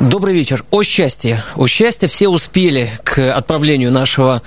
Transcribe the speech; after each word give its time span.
Добрый 0.00 0.32
вечер. 0.32 0.64
О 0.70 0.82
счастье. 0.82 1.44
О 1.56 1.66
счастье 1.66 2.08
все 2.08 2.28
успели 2.28 2.90
к 3.04 3.36
отправлению 3.36 3.92
нашего 3.92 4.40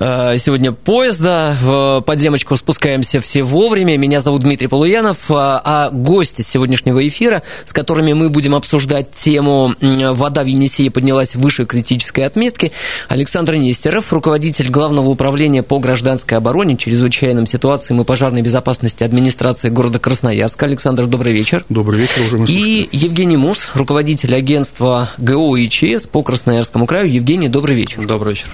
э, 0.00 0.36
сегодня 0.36 0.72
поезда. 0.72 1.56
В 1.62 2.00
подземочку 2.04 2.56
спускаемся 2.56 3.20
все 3.20 3.44
вовремя. 3.44 3.96
Меня 3.96 4.18
зовут 4.18 4.42
Дмитрий 4.42 4.66
Полуянов. 4.66 5.18
А, 5.30 5.62
а 5.64 5.90
гости 5.90 6.42
сегодняшнего 6.42 7.06
эфира, 7.06 7.44
с 7.64 7.72
которыми 7.72 8.14
мы 8.14 8.30
будем 8.30 8.56
обсуждать 8.56 9.12
тему 9.12 9.76
«Вода 9.80 10.42
в 10.42 10.46
Енисее 10.46 10.90
поднялась 10.90 11.36
выше 11.36 11.66
критической 11.66 12.24
отметки», 12.24 12.72
Александр 13.08 13.54
Нестеров, 13.54 14.12
руководитель 14.12 14.70
Главного 14.70 15.08
управления 15.08 15.62
по 15.62 15.78
гражданской 15.78 16.36
обороне, 16.36 16.76
чрезвычайным 16.76 17.46
ситуациям 17.46 18.00
и 18.00 18.04
пожарной 18.04 18.42
безопасности 18.42 19.04
администрации 19.04 19.68
города 19.68 20.00
Красноярска. 20.00 20.66
Александр, 20.66 21.06
добрый 21.06 21.32
вечер. 21.32 21.64
Добрый 21.68 22.00
вечер, 22.00 22.22
уже 22.22 22.52
И 22.52 22.88
Евгений 22.90 23.36
Мус, 23.36 23.70
руководитель 23.74 24.34
агентства 24.34 24.95
ГО 25.18 25.56
и 25.56 25.68
ЧС 25.68 26.06
по 26.06 26.22
Красноярскому 26.22 26.86
краю. 26.86 27.10
Евгений, 27.10 27.48
добрый 27.48 27.76
вечер. 27.76 28.06
Добрый 28.06 28.34
вечер. 28.34 28.48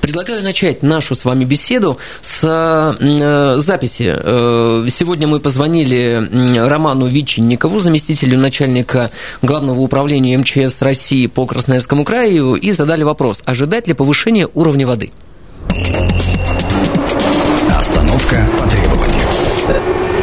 Предлагаю 0.00 0.42
начать 0.42 0.82
нашу 0.82 1.14
с 1.14 1.24
вами 1.24 1.44
беседу 1.44 1.98
с 2.20 2.44
э, 2.44 3.58
записи. 3.58 4.14
Э, 4.16 4.88
сегодня 4.90 5.26
мы 5.26 5.40
позвонили 5.40 6.58
Роману 6.58 7.06
Виченникову, 7.06 7.78
заместителю 7.78 8.38
начальника 8.38 9.10
Главного 9.42 9.80
управления 9.80 10.38
МЧС 10.38 10.80
России 10.82 11.26
по 11.26 11.46
Красноярскому 11.46 12.04
краю, 12.04 12.54
и 12.54 12.70
задали 12.72 13.02
вопрос, 13.02 13.42
ожидать 13.44 13.88
ли 13.88 13.94
повышения 13.94 14.48
уровня 14.54 14.86
воды? 14.86 15.12
Остановка 17.70 18.46
по 18.58 18.68
требованию. 18.68 20.17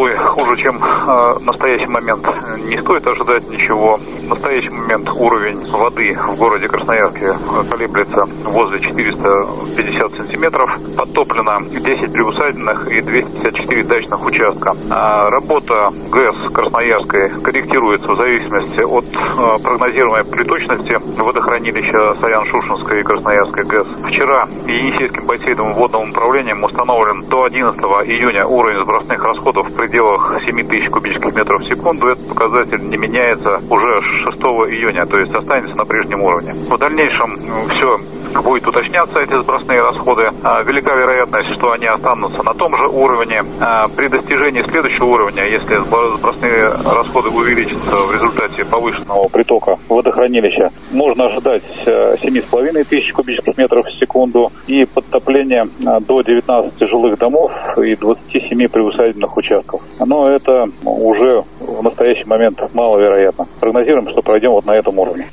Пожалуй, 0.00 0.16
хуже, 0.16 0.56
чем 0.62 0.76
э, 0.76 1.38
настоящий 1.40 1.90
момент. 1.90 2.24
Не 2.68 2.80
стоит 2.80 3.06
ожидать 3.06 3.46
ничего. 3.50 3.96
В 3.96 4.28
настоящий 4.30 4.70
момент 4.70 5.08
уровень 5.10 5.60
воды 5.70 6.14
в 6.14 6.38
городе 6.38 6.68
Красноярске 6.68 7.36
колеблется 7.70 8.24
возле 8.48 8.80
450 8.80 10.10
сантиметров. 10.12 10.70
Подтоплено 10.96 11.60
10 11.68 12.12
приусадебных 12.12 12.88
и 12.88 13.02
254 13.02 13.84
дачных 13.84 14.24
участка. 14.24 14.72
А 14.90 15.28
работа 15.28 15.90
ГЭС 16.10 16.52
Красноярской 16.54 17.42
корректируется 17.42 18.12
в 18.12 18.16
зависимости 18.16 18.80
от 18.80 19.04
э, 19.04 19.62
прогнозируемой 19.62 20.24
приточности 20.24 20.96
водохранилища 21.20 22.16
Саян-Шушинской 22.20 23.00
и 23.00 23.02
Красноярской 23.02 23.64
ГЭС. 23.64 23.86
Вчера 24.06 24.48
Енисейским 24.66 25.26
бассейновым 25.26 25.74
водным 25.74 26.08
управлением 26.08 26.64
установлен 26.64 27.28
до 27.28 27.44
11 27.44 27.78
июня 28.08 28.46
уровень 28.46 28.82
сбросных 28.82 29.22
расходов 29.22 29.66
в 29.68 29.76
пределах 29.90 30.32
7 30.46 30.68
тысяч 30.68 30.88
кубических 30.90 31.34
метров 31.34 31.60
в 31.60 31.68
секунду. 31.68 32.06
Этот 32.06 32.28
показатель 32.28 32.80
не 32.88 32.96
меняется 32.96 33.58
уже 33.68 34.00
с 34.00 34.30
6 34.30 34.40
июня, 34.70 35.04
то 35.04 35.18
есть 35.18 35.34
останется 35.34 35.76
на 35.76 35.84
прежнем 35.84 36.22
уровне. 36.22 36.52
В 36.52 36.78
дальнейшем 36.78 37.36
все 37.74 37.98
будет 38.32 38.66
уточняться 38.66 39.20
эти 39.20 39.40
сбросные 39.42 39.80
расходы. 39.80 40.28
А, 40.42 40.62
велика 40.62 40.94
вероятность, 40.94 41.56
что 41.56 41.72
они 41.72 41.86
останутся 41.86 42.42
на 42.42 42.54
том 42.54 42.76
же 42.76 42.88
уровне. 42.88 43.42
А, 43.60 43.88
при 43.88 44.08
достижении 44.08 44.64
следующего 44.64 45.06
уровня, 45.06 45.44
если 45.44 45.76
сбросные 45.84 46.70
расходы 46.70 47.30
увеличатся 47.30 47.90
в 47.90 48.12
результате 48.12 48.64
повышенного 48.64 49.28
притока 49.28 49.76
водохранилища, 49.88 50.70
можно 50.90 51.26
ожидать 51.26 51.62
7,5 51.86 52.84
тысяч 52.84 53.12
кубических 53.12 53.56
метров 53.56 53.86
в 53.86 53.98
секунду 53.98 54.52
и 54.66 54.84
подтопление 54.84 55.68
до 56.00 56.22
19 56.22 56.88
жилых 56.88 57.18
домов 57.18 57.52
и 57.76 57.94
27 57.96 58.68
приусадебных 58.68 59.36
участков. 59.36 59.82
Но 59.98 60.28
это 60.28 60.68
уже 60.84 61.42
в 61.60 61.82
настоящий 61.82 62.24
момент 62.28 62.58
маловероятно. 62.74 63.46
Прогнозируем, 63.60 64.08
что 64.10 64.22
пройдем 64.22 64.50
вот 64.50 64.66
на 64.66 64.72
этом 64.72 64.98
уровне. 64.98 65.26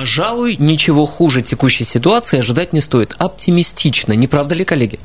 Пожалуй, 0.00 0.56
ничего 0.58 1.04
хуже 1.04 1.42
текущей 1.42 1.84
ситуации 1.84 2.38
ожидать 2.38 2.72
не 2.72 2.80
стоит. 2.80 3.14
Оптимистично, 3.18 4.14
не 4.14 4.26
правда 4.26 4.54
ли, 4.54 4.64
коллеги? 4.64 4.98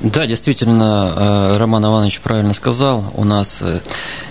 Да, 0.00 0.26
действительно, 0.26 1.58
Роман 1.58 1.84
Иванович 1.84 2.20
правильно 2.20 2.54
сказал. 2.54 3.12
У 3.14 3.24
нас, 3.24 3.62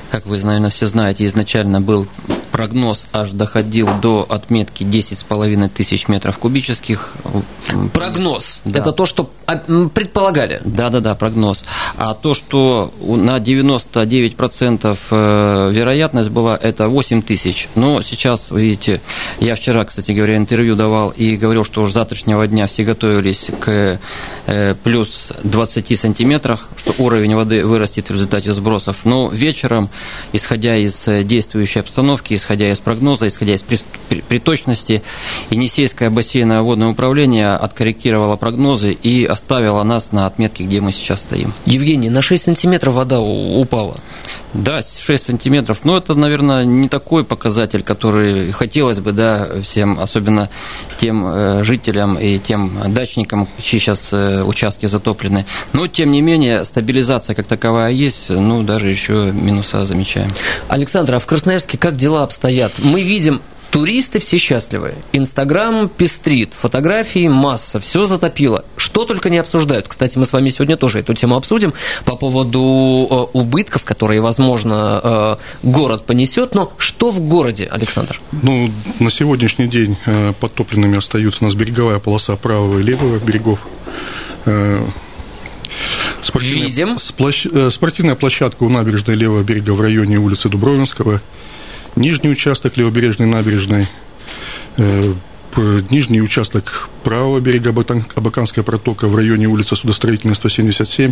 как 0.10 0.26
вы, 0.26 0.40
наверное, 0.44 0.72
все 0.72 0.88
знаете, 0.88 1.28
изначально 1.28 1.80
был 1.80 2.08
прогноз 2.52 3.08
аж 3.12 3.32
доходил 3.32 3.88
до 4.02 4.26
отметки 4.28 4.84
10,5 4.84 5.70
тысяч 5.70 6.08
метров 6.08 6.40
кубических. 6.40 7.14
Прогноз. 7.94 8.62
Да. 8.66 8.80
Это 8.80 8.92
то, 8.94 9.06
что 9.06 9.30
предполагали. 9.46 10.62
Да, 10.64 10.90
да, 10.90 11.00
да, 11.00 11.16
прогноз. 11.16 11.64
А 11.98 12.14
то, 12.14 12.34
что 12.34 12.94
на 13.00 13.38
99% 13.38 14.98
вероятность 15.72 16.30
была, 16.30 16.58
это 16.62 16.88
8 16.88 17.22
тысяч. 17.22 17.68
Но 17.76 18.02
сейчас, 18.02 18.52
видите, 18.52 19.02
я 19.40 19.56
вчера, 19.56 19.84
кстати 19.86 20.12
говоря, 20.12 20.38
интервью 20.38 20.76
давал 20.76 21.10
и 21.10 21.36
говорил, 21.36 21.64
что 21.64 21.82
уже 21.84 21.94
завтрашнего 21.94 22.48
дня 22.48 22.68
все 22.68 22.84
готовились 22.84 23.50
к 23.60 24.00
плюс 24.84 25.30
20 25.44 26.00
сантиметрах, 26.00 26.70
что 26.78 26.94
уровень 26.98 27.36
воды 27.36 27.66
вырастет 27.66 28.10
в 28.10 28.14
результате 28.14 28.52
сбросов. 28.54 29.06
Но 29.06 29.30
вечером, 29.30 29.90
исходя 30.34 30.76
из 30.76 31.06
действующей 31.26 31.82
обстановки, 31.82 32.34
исходя 32.34 32.70
из 32.72 32.80
прогноза, 32.80 33.28
исходя 33.28 33.54
из 33.54 33.64
приточности, 34.28 35.02
Енисейское 35.50 36.10
бассейновое 36.10 36.62
водное 36.62 36.90
управление 36.90 37.50
откорректировало 37.50 38.36
прогнозы 38.36 38.92
и 38.92 39.26
оставило 39.34 39.84
нас 39.84 40.12
на 40.14 40.26
отметке, 40.26 40.64
где 40.64 40.80
мы 40.80 40.92
сейчас 40.94 41.20
стоим. 41.20 41.54
Евгений, 41.66 42.10
на 42.10 42.22
6 42.22 42.44
сантиметров 42.44 42.94
вода 42.94 43.20
упала. 43.20 43.98
Да, 44.54 44.82
6 44.82 45.24
сантиметров, 45.24 45.80
но 45.84 45.98
это, 45.98 46.16
наверное, 46.16 46.64
не 46.64 46.88
такой 46.88 47.26
показатель, 47.26 47.84
который 47.84 48.52
хотелось 48.52 49.00
бы, 49.00 49.12
да, 49.12 49.48
всем, 49.64 50.00
особенно 50.00 50.50
тем 51.00 51.64
жителям 51.64 52.18
и 52.18 52.40
тем 52.40 52.94
дачникам, 52.94 53.50
чьи 53.60 53.80
сейчас 53.80 54.14
участки 54.14 54.86
затоплены. 54.86 55.46
Но, 55.74 55.88
тем 55.88 56.12
не 56.12 56.22
менее, 56.22 56.64
стабилизация 56.66 57.36
как 57.36 57.48
таковая 57.48 57.92
есть, 57.92 58.30
ну, 58.30 58.64
даже 58.64 58.90
еще 58.90 59.32
минуса 59.34 59.86
замечаем. 59.86 60.30
Александр, 60.68 61.16
а 61.16 61.20
в 61.20 61.26
Красноярске 61.26 61.78
как 61.78 61.96
дела 61.96 62.24
обстоят? 62.24 62.74
Мы 62.78 63.02
видим 63.02 63.42
Туристы 63.74 64.20
все 64.20 64.38
счастливы. 64.38 64.94
Инстаграм 65.14 65.90
пестрит, 65.90 66.54
фотографии 66.54 67.28
масса, 67.28 67.80
все 67.80 68.06
затопило. 68.06 68.66
Что 68.78 69.04
только 69.04 69.32
не 69.32 69.40
обсуждают. 69.40 69.88
Кстати, 69.88 70.16
мы 70.16 70.26
с 70.26 70.32
вами 70.32 70.50
сегодня 70.50 70.78
тоже 70.78 71.00
эту 71.00 71.16
тему 71.16 71.36
обсудим 71.36 71.74
по 72.06 72.16
поводу 72.16 72.60
э, 72.62 73.16
убытков, 73.36 73.84
которые, 73.84 74.22
возможно, 74.22 75.40
э, 75.64 75.68
город 75.68 76.06
понесет. 76.06 76.54
Но 76.54 76.72
что 76.78 77.10
в 77.10 77.22
городе, 77.22 77.66
Александр? 77.66 78.22
Ну, 78.44 78.70
на 79.00 79.10
сегодняшний 79.10 79.66
день 79.66 79.98
э, 80.06 80.34
подтопленными 80.40 81.00
остаются 81.00 81.44
у 81.44 81.48
нас 81.48 81.56
береговая 81.56 81.98
полоса 81.98 82.36
правого 82.36 82.78
и 82.78 82.84
левого 82.84 83.18
берегов. 83.18 83.58
Спортивная, 86.22 86.68
Видим. 86.68 87.00
Сплощ, 87.00 87.48
спортивная 87.72 88.14
площадка 88.14 88.66
у 88.66 88.70
набережной 88.70 89.16
левого 89.16 89.42
берега 89.42 89.72
в 89.72 89.82
районе 89.82 90.18
улицы 90.20 90.48
Дубровинского– 90.48 91.24
нижний 91.96 92.30
участок 92.30 92.78
левобережной 92.78 93.28
набережной, 93.28 93.88
нижний 95.90 96.22
участок 96.22 96.90
правого 97.04 97.40
берега 97.40 97.70
Абаканская 98.16 98.64
протока 98.64 99.08
в 99.08 99.16
районе 99.16 99.48
улицы 99.48 99.76
Судостроительная 99.76 100.36
177 100.36 101.12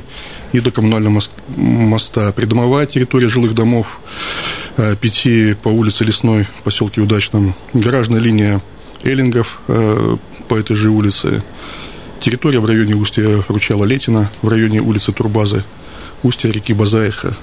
и 0.51 0.59
до 0.59 0.71
коммунального 0.71 1.21
моста. 1.55 2.31
Придомовая 2.31 2.87
территория 2.87 3.27
жилых 3.27 3.53
домов, 3.53 3.99
пяти 4.99 5.53
по 5.61 5.69
улице 5.69 6.05
Лесной 6.05 6.47
поселке 6.63 7.01
Удачном, 7.01 7.55
гаражная 7.73 8.19
линия 8.19 8.61
Эллингов 9.03 9.59
по 9.67 10.55
этой 10.55 10.75
же 10.75 10.89
улице, 10.89 11.43
территория 12.19 12.59
в 12.59 12.65
районе 12.65 12.95
устья 12.95 13.43
ручья 13.47 13.75
Летина, 13.85 14.31
в 14.41 14.47
районе 14.47 14.81
улицы 14.81 15.11
Турбазы, 15.11 15.63
устья 16.23 16.49
реки 16.49 16.73
Базаиха 16.73 17.35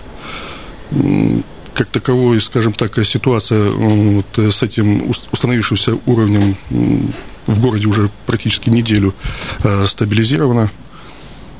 как 1.78 1.90
таковой, 1.90 2.40
скажем 2.40 2.72
так, 2.72 3.04
ситуация 3.04 3.70
вот, 3.70 4.26
с 4.36 4.64
этим 4.64 5.08
установившимся 5.30 5.96
уровнем 6.06 6.56
в 7.46 7.60
городе 7.60 7.86
уже 7.86 8.10
практически 8.26 8.68
неделю 8.68 9.14
э, 9.62 9.86
стабилизирована. 9.86 10.72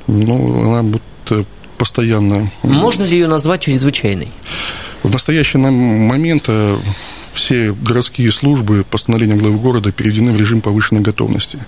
Но 0.09 0.35
она 0.63 0.83
вот 0.83 1.47
постоянно... 1.77 2.51
Можно 2.65 3.05
ли 3.05 3.17
ее 3.17 3.29
назвать 3.29 3.63
чрезвычайной? 3.63 4.33
В 5.05 5.13
настоящий 5.13 5.59
момент 5.59 6.47
э, 6.49 6.79
все 7.33 7.73
городские 7.73 8.33
службы 8.33 8.85
постановления 8.91 9.37
главы 9.37 9.59
города 9.59 9.93
переведены 9.93 10.33
в 10.33 10.37
режим 10.37 10.63
повышенной 10.63 11.01
готовности. 11.01 11.61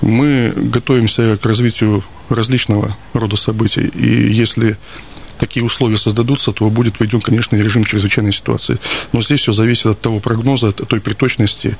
Мы 0.00 0.52
готовимся 0.54 1.36
к 1.36 1.44
развитию 1.44 2.04
различного 2.28 2.96
рода 3.14 3.34
событий, 3.34 3.86
и 3.88 4.32
если 4.32 4.76
такие 5.38 5.64
условия 5.64 5.96
создадутся, 5.96 6.52
то 6.52 6.68
будет 6.68 7.00
введен, 7.00 7.20
конечно, 7.20 7.56
режим 7.56 7.84
чрезвычайной 7.84 8.32
ситуации. 8.32 8.78
Но 9.12 9.22
здесь 9.22 9.40
все 9.40 9.52
зависит 9.52 9.86
от 9.86 10.00
того 10.00 10.20
прогноза, 10.20 10.68
от 10.68 10.76
той 10.88 11.00
приточности 11.00 11.76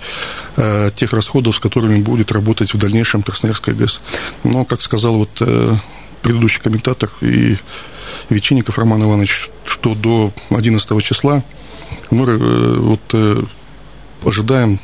э, 0.57 0.91
тех 0.97 1.13
расходов, 1.13 1.57
с 1.57 1.59
которыми 1.59 1.99
будет 1.99 2.33
работать 2.33 2.75
в 2.75 2.79
дальнейшем 2.79 3.23
Красноярская 3.23 3.75
ГЭС. 3.75 4.01
Но, 4.45 4.65
как 4.65 4.83
сказал 4.83 5.15
вот 5.19 5.31
э, 5.41 5.77
предыдущий 6.23 6.61
комментатор 6.61 7.11
и 7.21 7.57
Ветчинников 8.31 8.79
Роман 8.79 9.03
Иванович, 9.03 9.49
что 9.65 9.95
до 9.95 10.33
11 10.51 11.03
числа 11.03 11.43
мы 12.11 12.25
э, 12.27 12.77
вот, 12.79 13.01
э, 13.13 13.43
ожидаем 14.25 14.81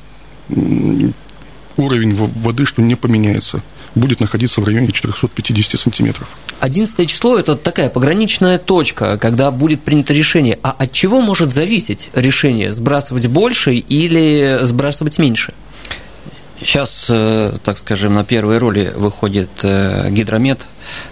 уровень 1.76 2.14
воды, 2.14 2.64
что 2.64 2.82
не 2.82 2.94
поменяется, 2.94 3.62
будет 3.94 4.20
находиться 4.20 4.60
в 4.60 4.64
районе 4.64 4.92
450 4.92 5.80
сантиметров. 5.80 6.28
11 6.64 7.10
число– 7.10 7.38
это 7.38 7.56
такая 7.56 7.90
пограничная 7.90 8.58
точка, 8.58 9.18
когда 9.18 9.50
будет 9.50 9.82
принято 9.82 10.14
решение. 10.14 10.58
А 10.62 10.74
от 10.78 10.92
чего 10.92 11.20
может 11.20 11.52
зависеть 11.52 12.08
решение, 12.14 12.72
сбрасывать 12.72 13.26
больше 13.26 13.74
или 13.74 14.60
сбрасывать 14.62 15.18
меньше? 15.18 15.52
Сейчас, 16.58 17.04
э, 17.10 17.58
так 17.62 17.76
скажем, 17.76 18.14
на 18.14 18.24
первой 18.24 18.56
роли 18.56 18.94
выходит 18.96 19.50
э, 19.62 20.08
гидромет. 20.10 20.66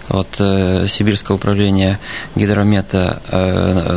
Вот 0.09 0.35
э, 0.39 0.87
Сибирское 0.87 1.35
управление 1.35 1.99
гидромета 2.35 3.21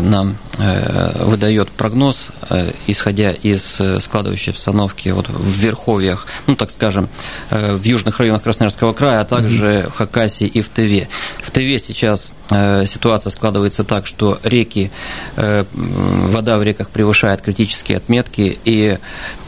нам 0.02 0.38
выдает 0.56 1.70
прогноз, 1.70 2.28
исходя 2.86 3.30
из 3.30 3.78
складывающей 4.00 4.52
обстановки 4.52 5.10
вот 5.10 5.28
в 5.28 5.50
Верховьях, 5.50 6.26
ну, 6.46 6.56
так 6.56 6.70
скажем, 6.70 7.10
в 7.50 7.82
южных 7.82 8.18
районах 8.18 8.42
Красноярского 8.42 8.94
края, 8.94 9.20
а 9.20 9.24
также 9.26 9.88
в 9.90 9.98
Хакасии 9.98 10.46
и 10.46 10.62
в 10.62 10.70
Тыве. 10.70 11.10
В 11.42 11.50
Тыве 11.50 11.78
сейчас 11.78 12.32
ситуация 12.48 13.30
складывается 13.30 13.84
так, 13.84 14.06
что 14.06 14.38
реки, 14.44 14.90
вода 15.36 16.56
в 16.56 16.62
реках 16.62 16.88
превышает 16.88 17.42
критические 17.42 17.98
отметки, 17.98 18.58
и 18.64 18.98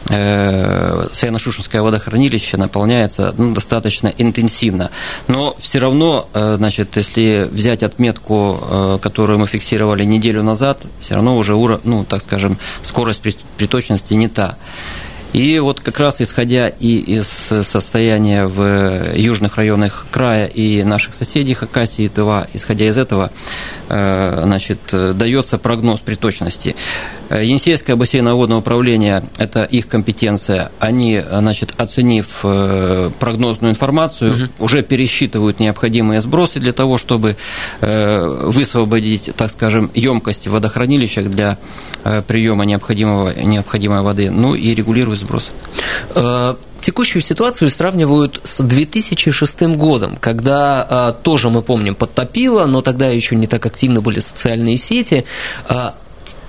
Саяно-Шушенское 0.05 1.81
водохранилище 1.81 2.57
наполняется 2.57 3.33
ну, 3.37 3.53
достаточно 3.53 4.11
интенсивно. 4.17 4.91
Но 5.27 5.55
все 5.59 5.79
равно, 5.79 6.18
э, 6.33 6.55
значит, 6.57 6.97
если 6.97 7.47
взять 7.51 7.83
отметку, 7.83 8.59
э, 8.61 8.99
которую 9.01 9.39
мы 9.39 9.47
фиксировали 9.47 10.03
неделю 10.03 10.43
назад, 10.43 10.81
все 10.99 11.15
равно 11.15 11.37
уже, 11.37 11.55
ну, 11.83 12.05
так 12.05 12.21
скажем, 12.21 12.57
скорость 12.81 13.21
приточности 13.57 14.13
не 14.13 14.27
та. 14.27 14.57
И 15.33 15.59
вот 15.59 15.79
как 15.79 15.99
раз 15.99 16.21
исходя 16.21 16.69
и 16.69 16.97
из 16.97 17.27
состояния 17.27 18.45
в 18.45 19.15
южных 19.15 19.57
районах 19.57 20.07
края 20.09 20.47
и 20.47 20.83
наших 20.83 21.13
соседей 21.13 21.53
Хакасии 21.53 22.05
и 22.05 22.09
Тыва, 22.09 22.47
исходя 22.53 22.85
из 22.87 22.97
этого, 22.97 23.31
значит, 23.89 24.79
дается 24.91 25.57
прогноз 25.57 25.99
приточности. 25.99 26.75
Э, 27.29 27.43
Енисейское 27.43 27.95
бассейновое 27.95 28.35
водное 28.35 28.57
управление– 28.57 29.23
это 29.37 29.63
их 29.63 29.87
компетенция. 29.87 30.71
Они, 30.79 31.21
значит, 31.31 31.73
оценив 31.77 32.27
э, 32.43 33.09
прогнозную 33.19 33.71
информацию, 33.71 34.31
угу. 34.31 34.65
уже 34.65 34.83
пересчитывают 34.83 35.59
необходимые 35.59 36.21
сбросы 36.21 36.59
для 36.59 36.71
того, 36.71 36.97
чтобы 36.97 37.35
высвободить, 37.81 39.31
так 39.35 39.51
скажем, 39.51 39.89
емкость 39.93 40.47
в 40.47 40.51
водохранилищах 40.51 41.29
для 41.29 41.57
приема 42.27 42.65
необходимого, 42.65 43.33
необходимой 43.39 44.01
воды, 44.01 44.31
ну 44.31 44.55
и 44.55 44.73
регулируют 44.73 45.19
сброс. 45.19 45.51
Э, 46.79 46.83
текущую 46.83 47.21
ситуацию 47.21 47.69
сравнивают 47.69 48.41
с 48.43 48.63
2006 48.63 49.61
годом, 49.77 50.17
когда 50.19 51.13
э, 51.17 51.23
тоже, 51.23 51.49
мы 51.49 51.61
помним, 51.61 51.95
подтопило, 51.95 52.65
но 52.65 52.81
тогда 52.81 53.07
еще 53.07 53.35
не 53.35 53.47
так 53.47 53.65
активно 53.65 54.01
были 54.01 54.19
социальные 54.19 54.77
сети. 54.77 55.25
Э, 55.67 55.91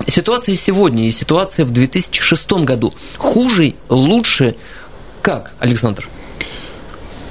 ситуация 0.07 0.55
сегодня 0.55 1.07
и 1.07 1.11
ситуация 1.11 1.65
в 1.65 1.71
2006 1.71 2.51
году 2.63 2.93
хуже, 3.17 3.73
лучше. 3.89 4.55
Как, 5.21 5.53
Александр? 5.59 6.07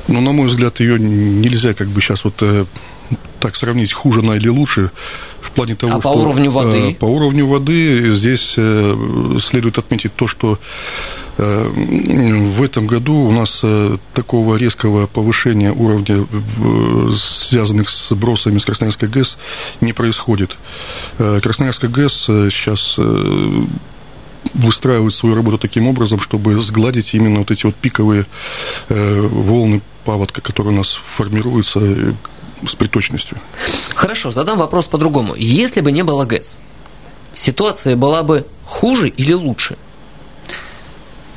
Ну, 0.09 0.21
на 0.21 0.33
мой 0.33 0.49
взгляд, 0.49 0.81
ее 0.81 0.99
нельзя 0.99 1.75
как 1.75 1.89
бы 1.89 2.01
сейчас 2.01 2.25
вот 2.25 2.35
э, 2.41 2.65
так 3.41 3.57
сравнить, 3.57 3.93
хуже 3.93 4.21
она 4.21 4.37
или 4.37 4.49
лучше 4.49 4.91
в 5.41 5.51
плане 5.53 5.75
того, 5.75 5.97
а 5.97 6.01
что... 6.01 6.13
по 6.13 6.19
уровню 6.19 6.51
воды? 6.51 6.97
По 6.99 7.07
уровню 7.07 7.47
воды 7.47 8.11
здесь 8.11 8.55
э, 8.57 9.39
следует 9.41 9.79
отметить 9.79 10.15
то, 10.15 10.27
что 10.27 10.53
э, 10.55 10.59
в 11.41 12.63
этом 12.63 12.87
году 12.87 13.15
у 13.15 13.33
нас 13.33 13.61
э, 13.63 13.97
такого 14.13 14.57
резкого 14.57 15.07
повышения 15.07 15.73
уровня, 15.73 16.27
связанных 17.17 17.89
с 17.89 18.13
бросами 18.15 18.59
с 18.59 18.65
Красноярской 18.65 19.09
ГЭС, 19.09 19.39
не 19.81 19.93
происходит. 19.93 20.57
Красноярская 21.17 21.91
ГЭС 21.91 22.13
сейчас 22.51 22.99
выстраивает 24.55 25.15
свою 25.15 25.35
работу 25.35 25.59
таким 25.59 25.87
образом, 25.87 26.21
чтобы 26.21 26.61
сгладить 26.61 27.15
именно 27.15 27.39
вот 27.39 27.51
эти 27.51 27.67
вот 27.67 27.75
пиковые 27.75 28.27
волны 28.89 29.81
паводка, 30.05 30.41
которые 30.41 30.75
у 30.75 30.77
нас 30.77 30.99
формируются 31.17 31.81
с 32.67 32.75
приточностью. 32.75 33.39
Хорошо, 33.95 34.31
задам 34.31 34.59
вопрос 34.59 34.87
по-другому. 34.87 35.35
Если 35.37 35.81
бы 35.81 35.93
не 35.93 36.03
было 36.03 36.27
ГЭС, 36.27 36.59
ситуация 37.33 37.97
была 37.97 38.23
бы 38.23 38.45
хуже 38.67 39.09
или 39.09 39.33
лучше? 39.33 39.77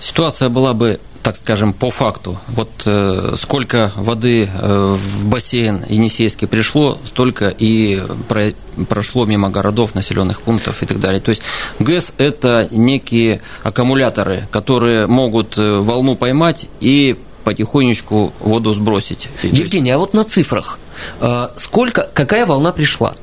Ситуация 0.04 0.50
была 0.50 0.74
бы 0.74 1.00
так 1.22 1.38
скажем, 1.38 1.72
по 1.72 1.90
факту. 1.90 2.38
Вот 2.50 2.70
э, 2.86 3.36
сколько 3.40 3.94
воды 3.96 4.44
э, 4.54 4.98
в 4.98 5.26
бассейн 5.26 5.86
Енисейский 5.88 6.50
пришло, 6.50 6.98
столько 7.06 7.48
и 7.48 8.04
про, 8.28 8.52
прошло 8.90 9.26
мимо 9.26 9.50
городов, 9.50 9.96
населенных 9.96 10.42
пунктов 10.42 10.84
и 10.84 10.86
так 10.86 11.00
далее. 11.00 11.22
То 11.22 11.30
есть 11.30 11.42
ГЭС– 11.80 12.12
это 12.18 12.68
некие 12.72 13.40
аккумуляторы, 13.64 14.50
которые 14.52 15.08
могут 15.08 15.58
э, 15.58 15.80
волну 15.80 16.18
поймать 16.18 16.68
и 16.82 17.18
потихонечку 17.46 18.34
воду 18.42 18.74
сбросить. 18.74 19.30
Евгений, 19.44 19.92
а 19.92 20.00
вот 20.00 20.14
на 20.14 20.26
цифрах 20.26 20.78
Э, 21.20 21.50
сколько, 21.56 22.10
какая 22.14 22.46
волна 22.46 22.72
пришла? 22.72 23.16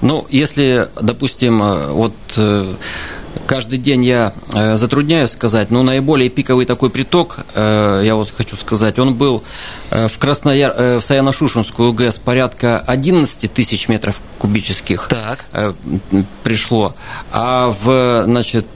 Ну, 0.00 0.26
если, 0.30 0.88
допустим, 1.00 1.62
э, 1.62 1.92
вот 1.92 2.14
каждый 3.46 3.78
день 3.78 4.04
я 4.04 4.32
затрудняюсь 4.52 5.30
сказать, 5.30 5.70
но 5.70 5.82
наиболее 5.82 6.28
пиковый 6.28 6.66
такой 6.66 6.90
приток, 6.90 7.38
я 7.54 8.12
вот 8.14 8.30
хочу 8.30 8.56
сказать, 8.56 8.98
он 8.98 9.14
был 9.14 9.42
в, 9.90 10.12
Краснояр... 10.18 10.72
в 10.72 11.02
Саяно-Шушенскую 11.02 11.92
ГЭС 11.92 12.18
порядка 12.18 12.78
11 12.78 13.52
тысяч 13.52 13.88
метров 13.88 14.20
кубических 14.38 15.08
так. 15.08 15.44
пришло, 16.42 16.94
а 17.30 17.74
в 17.82 18.24
значит, 18.24 18.66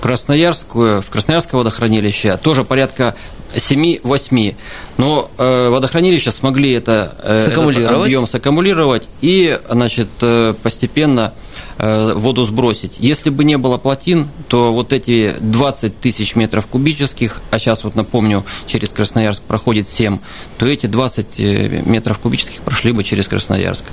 Красноярскую, 0.00 1.02
в 1.02 1.10
Красноярское 1.10 1.58
водохранилище 1.58 2.36
тоже 2.36 2.64
порядка 2.64 3.14
7-8. 3.54 4.54
Но 4.96 5.30
э, 5.38 5.68
водохранилища 5.68 6.30
смогли 6.30 6.72
это, 6.72 7.14
э, 7.22 7.38
этот 7.38 7.90
объем 7.90 8.26
саккумулировать 8.26 9.08
и 9.20 9.58
значит, 9.68 10.08
э, 10.20 10.54
постепенно 10.62 11.32
э, 11.36 11.41
воду 11.78 12.44
сбросить. 12.44 12.96
Если 12.98 13.30
бы 13.30 13.44
не 13.44 13.56
было 13.56 13.78
плотин, 13.78 14.28
то 14.48 14.72
вот 14.72 14.92
эти 14.92 15.34
20 15.40 16.00
тысяч 16.00 16.36
метров 16.36 16.66
кубических, 16.66 17.40
а 17.50 17.58
сейчас 17.58 17.84
вот 17.84 17.94
напомню, 17.94 18.44
через 18.66 18.90
Красноярск 18.90 19.42
проходит 19.42 19.88
7, 19.88 20.18
то 20.58 20.66
эти 20.66 20.86
20 20.86 21.26
э, 21.38 21.82
метров 21.84 22.18
кубических 22.18 22.60
прошли 22.60 22.92
бы 22.92 23.04
через 23.04 23.26
Красноярск. 23.26 23.84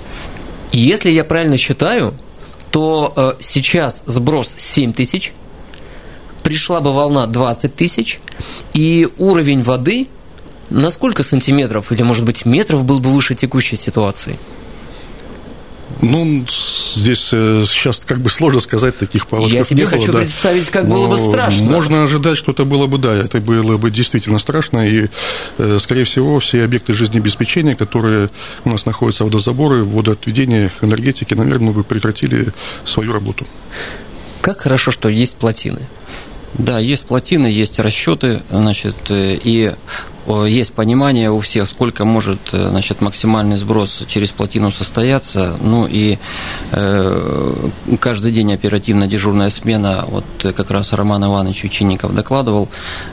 Если 0.71 1.09
я 1.09 1.23
правильно 1.23 1.57
считаю, 1.57 2.13
то 2.71 3.13
э, 3.15 3.33
сейчас 3.41 4.03
сброс 4.05 4.55
7 4.57 4.93
тысяч, 4.93 5.33
пришла 6.43 6.81
бы 6.81 6.93
волна 6.93 7.25
20 7.27 7.75
тысяч, 7.75 8.19
и 8.73 9.07
уровень 9.17 9.63
воды 9.63 10.07
на 10.69 10.89
сколько 10.89 11.23
сантиметров 11.23 11.91
или, 11.91 12.03
может 12.03 12.25
быть, 12.25 12.45
метров 12.45 12.83
был 12.83 12.99
бы 12.99 13.09
выше 13.09 13.35
текущей 13.35 13.75
ситуации? 13.75 14.37
Ну, 16.01 16.45
здесь 16.47 17.27
сейчас 17.27 18.03
как 18.05 18.19
бы 18.19 18.29
сложно 18.29 18.61
сказать, 18.61 18.97
таких 18.97 19.27
паводков 19.27 19.53
Я 19.53 19.63
себе 19.63 19.85
хочу 19.85 20.11
было, 20.11 20.21
представить, 20.21 20.69
как 20.69 20.87
было 20.87 21.07
бы 21.07 21.17
страшно. 21.17 21.65
Можно 21.65 22.03
ожидать, 22.03 22.37
что 22.37 22.51
это 22.53 22.63
было 22.63 22.87
бы, 22.87 22.97
да, 22.97 23.13
это 23.15 23.41
было 23.41 23.77
бы 23.77 23.91
действительно 23.91 24.39
страшно, 24.39 24.87
и, 24.87 25.09
э, 25.57 25.77
скорее 25.81 26.05
всего, 26.05 26.39
все 26.39 26.63
объекты 26.63 26.93
жизнеобеспечения, 26.93 27.75
которые 27.75 28.29
у 28.63 28.69
нас 28.69 28.85
находятся, 28.85 29.25
водозаборы, 29.25 29.83
водоотведение, 29.83 30.71
энергетики, 30.81 31.33
наверное, 31.33 31.67
мы 31.67 31.73
бы 31.73 31.83
прекратили 31.83 32.53
свою 32.85 33.11
работу. 33.11 33.45
Как 34.41 34.61
хорошо, 34.61 34.91
что 34.91 35.09
есть 35.09 35.35
плотины. 35.35 35.81
Да, 36.53 36.79
есть 36.79 37.03
плотины, 37.03 37.47
есть 37.47 37.77
расчеты, 37.79 38.41
значит, 38.49 38.95
э, 39.09 39.37
и 39.43 39.73
есть 40.45 40.73
понимание 40.73 41.31
у 41.31 41.39
всех, 41.39 41.67
сколько 41.67 42.05
может 42.05 42.39
значит, 42.51 43.01
максимальный 43.01 43.57
сброс 43.57 44.03
через 44.07 44.31
плотину 44.31 44.71
состояться. 44.71 45.55
Ну 45.61 45.87
и 45.89 46.17
каждый 47.99 48.31
день 48.31 48.53
оперативно 48.53 49.07
дежурная 49.07 49.49
смена, 49.49 50.05
вот 50.07 50.25
как 50.41 50.71
раз 50.71 50.93
Роман 50.93 51.25
Иванович 51.25 51.63
Учеников 51.65 52.13
докладывал, 52.13 52.69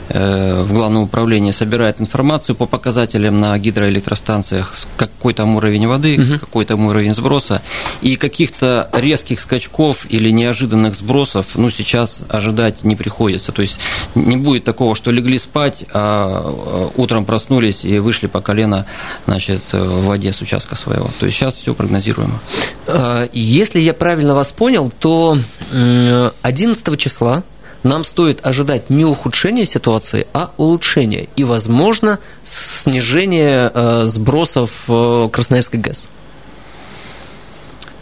в 0.09 0.73
Главном 0.73 1.03
управлении 1.03 1.51
собирает 1.51 1.99
информацию 2.01 2.55
по 2.55 2.65
показателям 2.65 3.39
на 3.39 3.57
гидроэлектростанциях, 3.57 4.75
какой 4.95 5.33
там 5.33 5.55
уровень 5.55 5.87
воды, 5.87 6.19
угу. 6.19 6.39
какой 6.39 6.65
там 6.65 6.85
уровень 6.85 7.13
сброса, 7.13 7.61
и 8.01 8.15
каких-то 8.15 8.89
резких 8.93 9.39
скачков 9.39 10.05
или 10.09 10.29
неожиданных 10.29 10.95
сбросов, 10.95 11.55
ну, 11.55 11.69
сейчас 11.69 12.21
ожидать 12.29 12.83
не 12.83 12.95
приходится. 12.95 13.51
То 13.51 13.61
есть 13.61 13.77
не 14.15 14.37
будет 14.37 14.63
такого, 14.63 14.95
что 14.95 15.11
легли 15.11 15.37
спать, 15.37 15.85
а 15.93 16.91
утром 17.07 17.25
проснулись 17.25 17.85
и 17.85 17.99
вышли 17.99 18.27
по 18.27 18.41
колено, 18.41 18.85
значит, 19.25 19.61
в 19.71 20.05
воде 20.05 20.33
с 20.33 20.41
участка 20.41 20.75
своего. 20.75 21.09
То 21.19 21.25
есть 21.25 21.37
сейчас 21.37 21.55
все 21.55 21.73
прогнозируемо. 21.73 22.41
А, 22.85 23.29
если 23.31 23.79
я 23.79 23.93
правильно 23.93 24.35
вас 24.35 24.51
понял, 24.51 24.91
то 24.99 25.37
11 25.71 26.99
числа 26.99 27.43
нам 27.83 28.03
стоит 28.03 28.45
ожидать 28.45 28.89
не 28.89 29.05
ухудшения 29.05 29.65
ситуации, 29.65 30.27
а 30.33 30.51
улучшения 30.57 31.29
и, 31.37 31.43
возможно, 31.43 32.19
снижение 32.43 33.71
э, 33.73 34.05
сбросов 34.07 34.71
э, 34.89 35.29
Красноярской 35.31 35.79
ГЭС. 35.79 36.07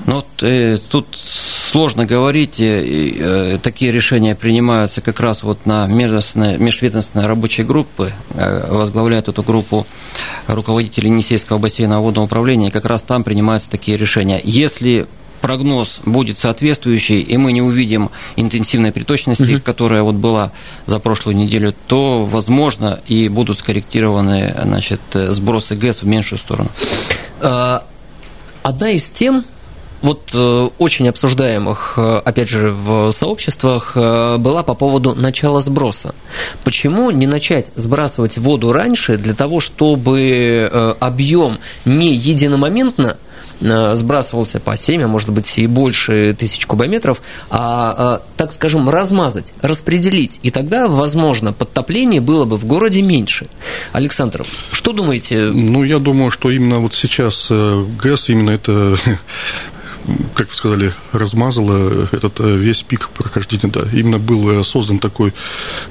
Ну, 0.05 0.23
э, 0.41 0.77
тут 0.89 1.17
сложно 1.17 2.05
говорить. 2.05 2.59
Э, 2.59 3.55
э, 3.55 3.57
такие 3.61 3.91
решения 3.91 4.35
принимаются 4.35 5.01
как 5.01 5.19
раз 5.19 5.43
вот 5.43 5.65
на 5.65 5.87
межведомственной 5.87 7.25
рабочей 7.25 7.63
группы. 7.63 8.13
Э, 8.35 8.67
возглавляет 8.71 9.27
эту 9.27 9.43
группу 9.43 9.85
руководитель 10.47 11.07
Енисейского 11.07 11.57
бассейна 11.57 11.99
водного 11.99 12.25
управления. 12.25 12.71
Как 12.71 12.85
раз 12.85 13.03
там 13.03 13.23
принимаются 13.23 13.69
такие 13.69 13.97
решения. 13.97 14.39
Если 14.43 15.07
прогноз 15.41 15.99
будет 16.05 16.37
соответствующий, 16.37 17.19
и 17.19 17.37
мы 17.37 17.51
не 17.51 17.61
увидим 17.61 18.09
интенсивной 18.35 18.91
приточности, 18.91 19.55
угу. 19.55 19.61
которая 19.61 20.03
вот 20.03 20.15
была 20.15 20.51
за 20.85 20.99
прошлую 20.99 21.35
неделю, 21.35 21.73
то, 21.87 22.25
возможно, 22.25 22.99
и 23.07 23.27
будут 23.27 23.59
скорректированы 23.59 24.55
значит, 24.63 25.01
сбросы 25.13 25.75
ГЭС 25.75 26.03
в 26.03 26.07
меньшую 26.07 26.39
сторону. 26.39 26.69
А, 27.41 27.83
одна 28.63 28.91
из 28.91 29.09
тем, 29.09 29.45
вот 30.05 30.29
э, 30.33 30.69
очень 30.77 31.09
обсуждаемых, 31.09 31.95
э, 31.97 32.21
опять 32.23 32.47
же, 32.47 32.71
в 32.71 33.11
сообществах 33.11 33.93
э, 33.95 34.37
была 34.37 34.61
по 34.61 34.75
поводу 34.75 35.15
начала 35.15 35.61
сброса. 35.61 36.13
Почему 36.63 37.09
не 37.09 37.25
начать 37.25 37.71
сбрасывать 37.75 38.37
воду 38.37 38.71
раньше 38.71 39.17
для 39.17 39.33
того, 39.33 39.59
чтобы 39.59 40.95
объем 40.99 41.57
не 41.85 42.15
единомоментно 42.15 43.17
сбрасывался 43.59 44.59
по 44.59 44.75
7, 44.75 45.03
а 45.03 45.07
может 45.07 45.29
быть 45.29 45.57
и 45.57 45.65
больше 45.65 46.35
тысяч 46.37 46.65
кубометров, 46.65 47.21
а, 47.49 48.21
так 48.35 48.51
скажем, 48.51 48.89
размазать, 48.89 49.53
распределить. 49.61 50.41
И 50.43 50.51
тогда, 50.51 50.89
возможно, 50.89 51.53
подтопление 51.53 52.19
было 52.19 52.43
бы 52.43 52.57
в 52.57 52.65
городе 52.65 53.01
меньше. 53.01 53.47
Александр, 53.93 54.45
что 54.71 54.91
думаете? 54.91 55.45
Ну, 55.45 55.85
я 55.85 55.99
думаю, 55.99 56.31
что 56.31 56.51
именно 56.51 56.79
вот 56.79 56.95
сейчас 56.95 57.49
ГЭС, 57.49 58.29
именно 58.29 58.51
это 58.51 58.97
как 60.33 60.49
вы 60.49 60.55
сказали, 60.55 60.93
размазала 61.11 62.07
этот 62.11 62.39
э, 62.39 62.55
весь 62.55 62.83
пик 62.83 63.09
прохождения. 63.09 63.71
Да. 63.71 63.81
Именно 63.91 64.19
был 64.19 64.49
э, 64.49 64.63
создан 64.63 64.99
такой 64.99 65.33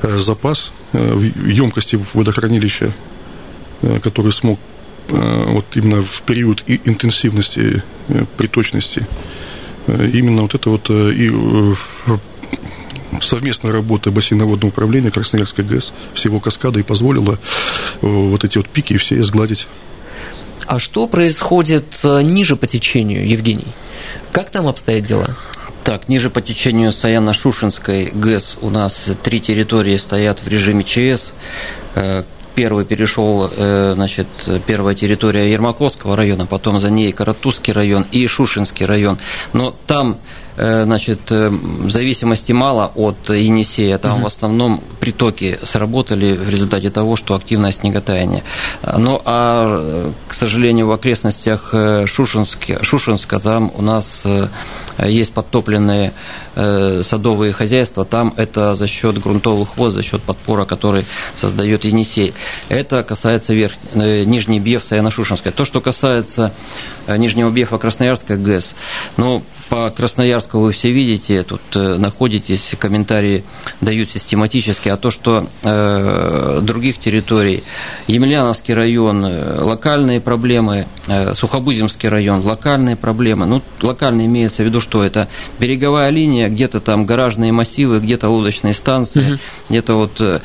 э, 0.03 0.19
запас 0.19 0.73
емкости 0.93 1.99
водохранилища, 2.13 2.93
который 4.01 4.31
смог 4.31 4.61
вот 5.09 5.65
именно 5.75 6.05
в 6.05 6.23
период 6.23 6.63
интенсивности 6.69 7.83
приточности 8.37 9.05
именно 9.89 10.43
вот 10.43 10.55
это 10.55 10.71
вот 10.71 10.89
и 10.89 11.33
совместная 13.21 13.73
работа 13.73 14.13
бассейноводного 14.13 14.69
управления 14.69 15.11
Красноярской 15.11 15.65
ГЭС 15.65 15.93
всего 16.15 16.39
каскада 16.39 16.79
и 16.79 16.85
позволила 16.85 17.41
вот 18.03 18.45
эти 18.45 18.59
вот 18.59 18.69
пики 18.69 18.97
все 18.99 19.21
сгладить. 19.25 19.67
А 20.67 20.79
что 20.79 21.09
происходит 21.09 22.05
ниже 22.05 22.55
по 22.55 22.69
течению, 22.69 23.29
Евгений? 23.29 23.75
Как 24.33 24.51
там 24.51 24.67
обстоят 24.67 25.05
дела? 25.05 25.37
Так, 25.85 26.09
ниже 26.09 26.31
по 26.31 26.41
течению 26.41 26.93
Саяно-Шушинской 26.93 28.11
ГЭС 28.15 28.57
у 28.63 28.71
нас 28.71 29.07
три 29.23 29.41
территории 29.41 29.97
стоят 29.97 30.41
в 30.41 30.49
режиме 30.49 30.83
ЧС. 30.83 31.33
Э, 31.95 32.23
первый 32.55 32.85
перешел, 32.85 33.51
э, 33.55 33.93
значит, 33.95 34.27
первая 34.67 34.95
территория 34.95 35.51
Ермаковского 35.53 36.17
района, 36.17 36.47
потом 36.47 36.79
за 36.79 36.91
ней 36.91 37.13
Каратузский 37.13 37.73
район 37.73 38.07
и 38.13 38.27
Шушинский 38.27 38.87
район. 38.87 39.19
Но 39.53 39.75
там 39.87 40.19
значит, 40.57 41.21
э, 41.31 41.53
зависимости 41.87 42.53
мало 42.53 42.91
от 42.95 43.29
Енисея. 43.29 43.99
Там 43.99 44.17
угу. 44.17 44.23
в 44.25 44.27
основном 44.27 44.83
притоки 45.01 45.59
сработали 45.63 46.37
в 46.37 46.49
результате 46.49 46.91
того, 46.91 47.17
что 47.17 47.35
активное 47.35 47.73
снеготаяние. 47.73 48.45
Ну, 48.97 49.21
а, 49.25 50.13
к 50.29 50.35
сожалению, 50.35 50.87
в 50.87 50.93
окрестностях 50.93 51.75
Шушинска, 52.07 52.83
Шушинска 52.83 53.41
там 53.41 53.73
у 53.75 53.83
нас 53.83 54.25
есть 54.99 55.33
подтопленные 55.33 56.13
садовые 56.55 57.53
хозяйства, 57.53 58.05
там 58.05 58.33
это 58.37 58.77
за 58.77 58.87
счет 58.87 59.21
грунтовых 59.21 59.77
вод, 59.77 59.93
за 59.93 60.03
счет 60.03 60.23
подпора, 60.23 60.65
который 60.65 61.05
создает 61.35 61.85
Енисей. 61.85 62.33
Это 62.69 63.03
касается 63.03 63.55
верх... 63.55 63.75
Нижней 63.95 64.61
Бьев, 64.61 64.85
Саяно-Шушинской. 64.89 65.51
То, 65.51 65.65
что 65.65 65.81
касается 65.81 66.53
Нижнего 67.09 67.51
Бьева, 67.51 67.79
Красноярска, 67.79 68.37
ГЭС, 68.37 68.75
ну, 69.17 69.43
по 69.75 69.91
Красноярску 69.91 70.61
вы 70.61 70.71
все 70.71 70.93
видите, 70.93 71.43
тут 71.43 71.61
э, 71.75 71.97
находитесь, 71.97 72.75
комментарии 72.79 73.43
дают 73.81 74.09
систематически, 74.09 74.89
а 74.89 74.97
то, 74.97 75.11
что 75.11 75.49
э, 75.65 76.61
других 76.63 77.01
территорий, 77.01 77.65
Емельяновский 78.07 78.73
район, 78.73 79.27
э, 79.27 79.61
локальные 79.61 80.21
проблемы, 80.21 80.87
э, 81.09 81.35
Сухобузимский 81.35 82.09
район, 82.09 82.43
локальные 82.43 82.95
проблемы, 82.95 83.47
ну, 83.47 83.63
локально 83.83 84.27
имеется 84.27 84.63
в 84.63 84.67
виду, 84.67 84.81
что 84.81 85.03
это 85.03 85.27
береговая 85.59 86.11
линия, 86.11 86.49
где-то 86.49 86.79
там 86.79 87.05
гаражные 87.05 87.51
массивы, 87.51 87.99
где-то 87.99 88.29
лодочные 88.29 88.75
станции, 88.75 89.33
угу. 89.33 89.39
где-то 89.71 89.95
вот, 89.95 90.21
э, 90.21 90.39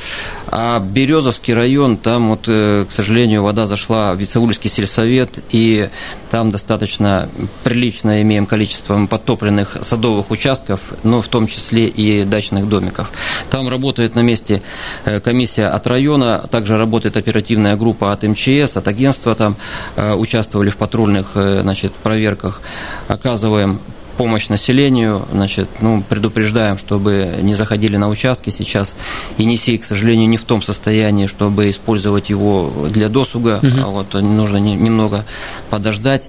а 0.48 0.80
Березовский 0.80 1.54
район, 1.54 1.98
там 1.98 2.30
вот, 2.30 2.46
к 2.46 2.88
сожалению, 2.90 3.44
вода 3.44 3.68
зашла 3.68 4.12
в 4.12 4.18
Вицеульский 4.18 4.68
сельсовет, 4.68 5.38
и 5.50 5.88
там 6.30 6.50
достаточно 6.50 7.28
прилично 7.62 8.22
имеем 8.22 8.46
количество 8.46 8.96
подтопленных 9.20 9.76
садовых 9.82 10.30
участков, 10.30 10.80
но 11.02 11.20
в 11.20 11.28
том 11.28 11.46
числе 11.46 11.86
и 11.86 12.24
дачных 12.24 12.68
домиков. 12.68 13.10
Там 13.50 13.68
работает 13.68 14.14
на 14.14 14.20
месте 14.20 14.62
э, 15.04 15.20
комиссия 15.20 15.66
от 15.66 15.86
района, 15.86 16.38
также 16.50 16.78
работает 16.78 17.16
оперативная 17.16 17.76
группа 17.76 18.12
от 18.12 18.22
МЧС, 18.22 18.76
от 18.76 18.88
агентства, 18.88 19.34
там 19.34 19.56
э, 19.96 20.14
участвовали 20.14 20.70
в 20.70 20.76
патрульных 20.76 21.32
э, 21.34 21.60
значит, 21.60 21.92
проверках, 21.92 22.62
оказываем 23.08 23.80
помощь 24.16 24.48
населению, 24.48 25.26
значит, 25.32 25.68
ну, 25.80 26.02
предупреждаем, 26.06 26.76
чтобы 26.76 27.38
не 27.42 27.54
заходили 27.54 27.96
на 27.96 28.08
участки. 28.08 28.50
Сейчас 28.50 28.94
Енисей, 29.38 29.78
к 29.78 29.84
сожалению, 29.84 30.28
не 30.28 30.36
в 30.36 30.44
том 30.44 30.60
состоянии, 30.60 31.26
чтобы 31.26 31.70
использовать 31.70 32.28
его 32.28 32.86
для 32.90 33.08
досуга. 33.08 33.60
Угу. 33.62 33.90
Вот 33.90 34.14
нужно 34.14 34.58
немного 34.58 35.24
подождать. 35.70 36.28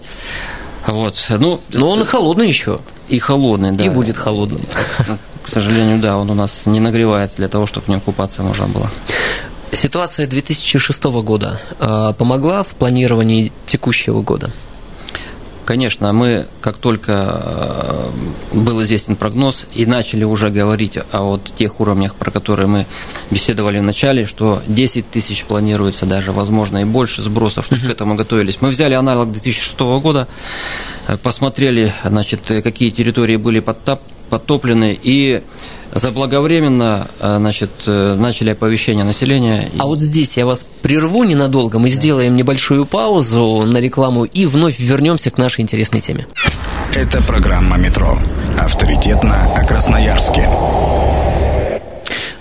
Вот. 0.87 1.25
Ну, 1.29 1.61
Но 1.73 1.89
он 1.89 2.03
холодный 2.03 2.47
еще. 2.47 2.79
И 3.09 3.19
холодный, 3.19 3.71
да. 3.73 3.85
И 3.85 3.89
будет 3.89 4.17
холодным. 4.17 4.61
Ну, 5.07 5.17
к 5.43 5.49
сожалению, 5.49 5.99
да, 5.99 6.17
он 6.17 6.29
у 6.29 6.33
нас 6.33 6.61
не 6.65 6.79
нагревается 6.79 7.37
для 7.37 7.47
того, 7.47 7.65
чтобы 7.67 7.85
в 7.85 7.89
нем 7.89 7.99
купаться 7.99 8.43
можно 8.43 8.67
было. 8.67 8.89
Ситуация 9.73 10.27
2006 10.27 11.03
года 11.03 11.59
а, 11.79 12.13
помогла 12.13 12.63
в 12.63 12.67
планировании 12.67 13.51
текущего 13.65 14.21
года? 14.21 14.51
Конечно, 15.71 16.11
мы, 16.11 16.47
как 16.59 16.75
только 16.75 17.13
э, 17.13 18.09
был 18.51 18.83
известен 18.83 19.15
прогноз, 19.15 19.67
и 19.73 19.85
начали 19.85 20.25
уже 20.25 20.49
говорить 20.49 20.97
о 21.13 21.21
вот 21.21 21.45
тех 21.55 21.79
уровнях, 21.79 22.15
про 22.15 22.29
которые 22.29 22.67
мы 22.67 22.85
беседовали 23.29 23.79
в 23.79 23.83
начале, 23.83 24.25
что 24.25 24.61
10 24.67 25.09
тысяч 25.09 25.45
планируется, 25.45 26.05
даже, 26.05 26.33
возможно, 26.33 26.79
и 26.79 26.83
больше 26.83 27.21
сбросов, 27.21 27.67
что 27.67 27.75
uh-huh. 27.75 27.87
к 27.87 27.89
этому 27.89 28.15
готовились. 28.15 28.57
Мы 28.59 28.67
взяли 28.67 28.95
аналог 28.95 29.31
2006 29.31 29.79
года, 29.79 30.27
э, 31.07 31.15
посмотрели, 31.15 31.93
значит, 32.03 32.41
какие 32.41 32.89
территории 32.89 33.37
были 33.37 33.61
подтоплены, 34.31 34.97
и 34.99 35.43
заблаговременно 35.93 37.07
э, 37.19 37.35
значит, 37.37 37.69
э, 37.85 38.15
начали 38.15 38.51
оповещение 38.51 39.03
населения. 39.03 39.69
А 39.77 39.85
вот 39.85 39.99
здесь 39.99 40.37
я 40.37 40.45
вас 40.45 40.65
прерву 40.81 41.23
ненадолго, 41.23 41.79
мы 41.79 41.89
да. 41.89 41.95
сделаем 41.95 42.35
небольшую 42.35 42.85
паузу 42.85 43.63
на 43.65 43.77
рекламу 43.77 44.23
и 44.23 44.45
вновь 44.45 44.79
вернемся 44.79 45.29
к 45.31 45.37
нашей 45.37 45.61
интересной 45.61 46.01
теме. 46.01 46.27
Это 46.95 47.21
программа 47.21 47.77
«Метро». 47.77 48.17
Авторитетно 48.57 49.53
о 49.53 49.65
Красноярске. 49.65 50.49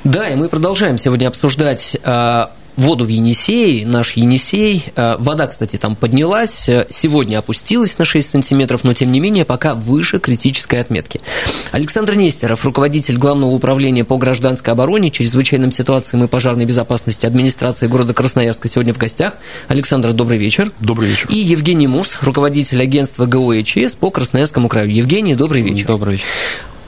Да, 0.05 0.29
и 0.29 0.35
мы 0.35 0.49
продолжаем 0.49 0.97
сегодня 0.97 1.29
обсуждать 1.29 1.97
э, 2.03 2.47
воду 2.77 3.05
в 3.05 3.09
Енисее, 3.09 3.87
наш 3.87 4.13
Енисей. 4.17 4.85
Э, 4.97 5.17
вода, 5.19 5.47
кстати, 5.47 5.77
там 5.77 5.97
поднялась, 5.97 6.69
э, 6.69 6.87
сегодня 6.91 7.39
опустилась 7.39 7.99
на 7.99 8.05
6 8.05 8.29
сантиметров, 8.29 8.85
но 8.85 8.95
тем 8.95 9.13
не 9.13 9.21
менее 9.21 9.45
пока 9.45 9.75
выше 9.75 10.19
критической 10.19 10.81
отметки. 10.81 11.21
Александр 11.73 12.15
Нестеров, 12.15 12.65
руководитель 12.65 13.17
Главного 13.17 13.51
управления 13.51 14.05
по 14.05 14.17
гражданской 14.17 14.73
обороне, 14.73 15.11
чрезвычайным 15.11 15.73
ситуациям 15.73 16.25
и 16.25 16.29
пожарной 16.29 16.65
безопасности 16.65 17.27
администрации 17.27 17.87
города 17.87 18.15
Красноярска 18.15 18.69
сегодня 18.69 18.95
в 18.95 18.99
гостях. 18.99 19.35
Александр, 19.69 20.13
добрый 20.13 20.39
вечер. 20.39 20.73
Добрый 20.81 21.09
вечер. 21.09 21.29
И 21.31 21.39
Евгений 21.39 21.87
Мус, 21.87 22.19
руководитель 22.23 22.81
агентства 22.83 23.27
ГОЭЧС 23.27 23.95
по 23.95 24.11
Красноярскому 24.11 24.69
краю. 24.69 24.91
Евгений, 24.91 25.35
добрый 25.35 25.63
вечер. 25.63 25.87
Добрый 25.87 26.15
вечер. 26.15 26.27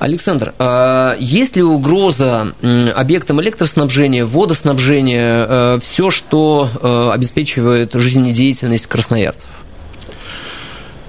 Александр, 0.03 0.53
а 0.59 1.15
есть 1.21 1.55
ли 1.55 1.63
угроза 1.63 2.55
объектам 2.97 3.41
электроснабжения, 3.41 4.25
водоснабжения, 4.25 5.47
э, 5.49 5.79
все, 5.81 6.11
что 6.11 6.69
э, 6.75 7.11
обеспечивает 7.15 7.95
жизнедеятельность 7.95 8.89
красноярцев? 8.89 9.49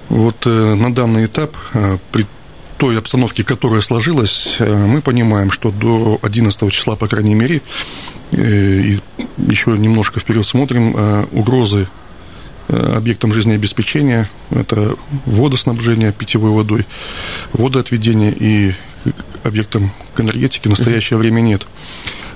Вот 0.08 0.46
э, 0.46 0.74
на 0.74 0.94
данный 0.94 1.24
этап, 1.24 1.56
при 2.12 2.24
той 2.78 2.96
обстановке, 2.96 3.42
которая 3.42 3.80
сложилась, 3.80 4.58
мы 4.60 5.00
понимаем, 5.00 5.50
что 5.50 5.72
до 5.72 6.20
11 6.22 6.72
числа, 6.72 6.94
по 6.94 7.08
крайней 7.08 7.34
мере, 7.34 7.62
и 8.30 9.00
еще 9.48 9.72
немножко 9.72 10.20
вперед 10.20 10.46
смотрим, 10.46 11.26
угрозы 11.32 11.88
объектам 12.96 13.32
жизнеобеспечения. 13.32 14.30
Это 14.50 14.96
водоснабжение 15.26 16.12
питьевой 16.12 16.50
водой, 16.50 16.86
водоотведение 17.52 18.32
и 18.32 18.74
объектам 19.42 19.92
к 20.14 20.20
энергетике 20.20 20.68
в 20.68 20.70
настоящее 20.70 21.18
время 21.18 21.40
нет. 21.40 21.62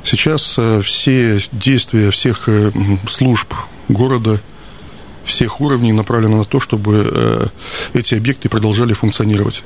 Сейчас 0.05 0.55
э, 0.59 0.81
все 0.83 1.43
действия 1.53 2.11
всех 2.11 2.49
э, 2.49 2.71
служб 3.09 3.53
города, 3.89 4.41
всех 5.25 5.61
уровней 5.61 5.93
направлены 5.93 6.37
на 6.37 6.45
то, 6.45 6.61
чтобы 6.61 7.11
э, 7.13 7.47
эти 7.93 8.15
объекты 8.15 8.49
продолжали 8.49 8.93
функционировать. 8.93 9.63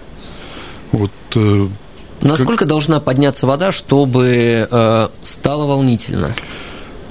Вот, 0.91 1.11
Насколько 2.21 2.67
должна 2.67 3.01
подняться 3.01 3.47
вода, 3.47 3.73
чтобы 3.73 5.09
стало 5.25 5.67
волнительно? 5.67 6.33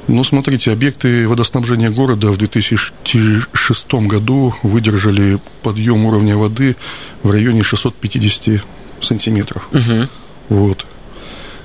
Ну, 0.07 0.23
смотрите, 0.23 0.71
объекты 0.71 1.27
водоснабжения 1.27 1.89
города 1.89 2.31
в 2.31 2.37
2006 2.37 3.93
году 3.93 4.55
выдержали 4.63 5.39
подъем 5.61 6.05
уровня 6.05 6.35
воды 6.35 6.75
в 7.23 7.31
районе 7.31 7.63
650 7.63 8.63
сантиметров. 9.01 9.67
Угу. 9.71 10.07
Вот. 10.49 10.85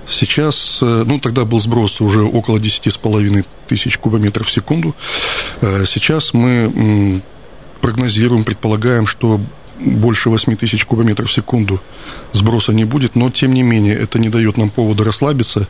Сейчас, 0.08 0.78
э, 0.82 1.04
ну, 1.06 1.18
тогда 1.18 1.44
был 1.44 1.58
сброс 1.58 2.00
уже 2.00 2.22
около 2.22 2.58
10,5 2.58 3.44
тысяч 3.66 3.98
кубометров 3.98 4.46
в 4.46 4.52
секунду. 4.52 4.94
Э, 5.60 5.84
сейчас 5.86 6.32
мы 6.32 7.22
прогнозируем, 7.80 8.44
предполагаем, 8.44 9.06
что 9.06 9.40
больше 9.78 10.30
8 10.30 10.56
тысяч 10.56 10.84
кубометров 10.84 11.28
в 11.28 11.32
секунду 11.32 11.80
сброса 12.32 12.72
не 12.72 12.84
будет, 12.84 13.14
но 13.14 13.30
тем 13.30 13.52
не 13.52 13.62
менее 13.62 13.94
это 13.94 14.18
не 14.18 14.28
дает 14.28 14.56
нам 14.56 14.70
повода 14.70 15.04
расслабиться, 15.04 15.68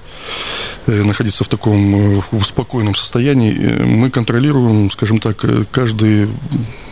э, 0.86 1.02
находиться 1.02 1.44
в 1.44 1.48
таком 1.48 2.22
в 2.30 2.44
спокойном 2.44 2.94
состоянии. 2.94 3.52
Мы 3.82 4.10
контролируем, 4.10 4.90
скажем 4.90 5.18
так, 5.18 5.44
каждый 5.70 6.28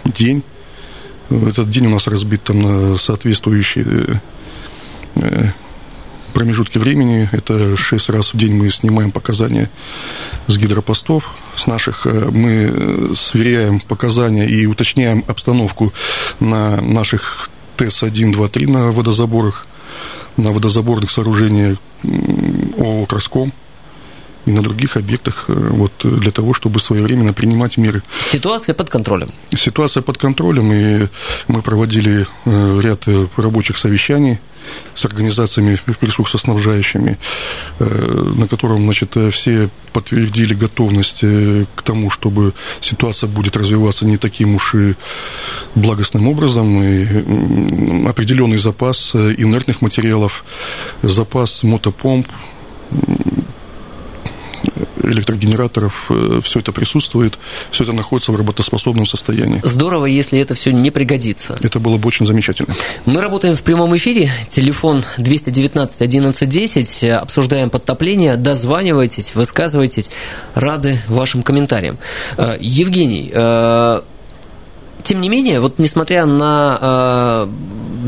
день. 0.05 0.43
Этот 1.31 1.71
день 1.71 1.87
у 1.87 1.91
нас 1.91 2.07
разбит 2.07 2.43
там 2.43 2.59
на 2.59 2.97
соответствующие 2.97 4.21
э, 5.15 5.51
промежутки 6.35 6.79
времени. 6.79 7.29
Это 7.33 7.77
шесть 7.77 8.11
раз 8.11 8.35
в 8.35 8.37
день 8.37 8.55
мы 8.55 8.69
снимаем 8.71 9.11
показания 9.11 9.71
с 10.47 10.57
гидропостов, 10.57 11.31
с 11.57 11.67
наших. 11.67 12.07
Э, 12.07 12.31
мы 12.31 13.15
сверяем 13.15 13.81
показания 13.81 14.47
и 14.47 14.67
уточняем 14.67 15.25
обстановку 15.27 15.93
на 16.41 16.81
наших 16.81 17.49
ТЭС-1, 17.77 18.33
2, 18.33 18.49
3 18.49 18.67
на 18.67 18.91
водозаборах, 18.91 19.67
на 20.37 20.53
водозаборных 20.53 21.11
сооружениях 21.11 21.79
ООО 22.79 23.07
«Краском» 23.07 23.53
и 24.47 24.51
на 24.51 24.63
других 24.63 24.97
объектах 24.97 25.45
э, 25.49 25.53
вот, 25.53 25.93
для 26.03 26.31
того, 26.31 26.55
чтобы 26.55 26.81
своевременно 26.81 27.33
принимать 27.33 27.77
меры. 27.77 28.03
Ситуация 28.23 28.75
под 28.75 28.91
контролем. 28.91 29.31
Ситуация 29.57 30.03
под 30.03 30.19
контролем, 30.19 30.73
и 30.73 31.09
мы 31.49 31.63
проводили 31.63 32.27
э, 32.45 32.81
ряд 32.83 33.05
рабочих 33.37 33.77
совещаний 33.77 34.39
с 34.95 35.05
организациями 35.05 35.79
ресурсоснабжающими, 36.01 37.19
э, 37.79 38.33
на 38.37 38.49
котором 38.49 38.85
значит, 38.85 39.17
все 39.33 39.69
подтвердили 39.93 40.55
готовность 40.55 41.21
э, 41.23 41.65
к 41.75 41.83
тому, 41.83 42.11
чтобы 42.11 42.53
ситуация 42.81 43.29
будет 43.29 43.57
развиваться 43.57 44.07
не 44.07 44.17
таким 44.17 44.55
уж 44.55 44.75
и 44.75 44.95
благостным 45.75 46.29
образом, 46.29 46.83
и 46.83 48.09
определенный 48.09 48.59
запас 48.59 49.15
э, 49.15 49.35
инертных 49.39 49.83
материалов, 49.83 50.45
запас 51.03 51.63
мотопомп, 51.63 52.27
электрогенераторов, 55.05 56.07
э, 56.11 56.41
все 56.43 56.61
это 56.61 56.73
присутствует, 56.73 57.39
все 57.71 57.85
это 57.85 57.93
находится 57.93 58.33
в 58.33 58.37
работоспособном 58.37 59.07
состоянии. 59.07 59.61
Здорово, 59.63 60.07
если 60.07 60.39
это 60.39 60.55
все 60.55 60.73
не 60.73 60.91
пригодится. 60.91 61.57
Это 61.61 61.79
было 61.79 61.97
бы 61.97 62.09
очень 62.09 62.27
замечательно. 62.27 62.75
Мы 63.05 63.21
работаем 63.21 63.57
в 63.57 63.63
прямом 63.63 63.95
эфире, 63.97 64.31
телефон 64.49 65.05
219 65.19 66.01
11 66.01 66.49
10, 66.49 67.05
обсуждаем 67.05 67.71
подтопление, 67.71 68.37
дозванивайтесь, 68.37 69.35
высказывайтесь, 69.35 70.11
рады 70.55 71.01
вашим 71.09 71.43
комментариям. 71.43 71.99
Э, 72.37 72.57
Евгений, 72.61 73.31
э, 73.33 74.01
тем 75.03 75.21
не 75.21 75.29
менее, 75.29 75.61
вот 75.61 75.79
несмотря 75.79 76.25
на 76.25 77.47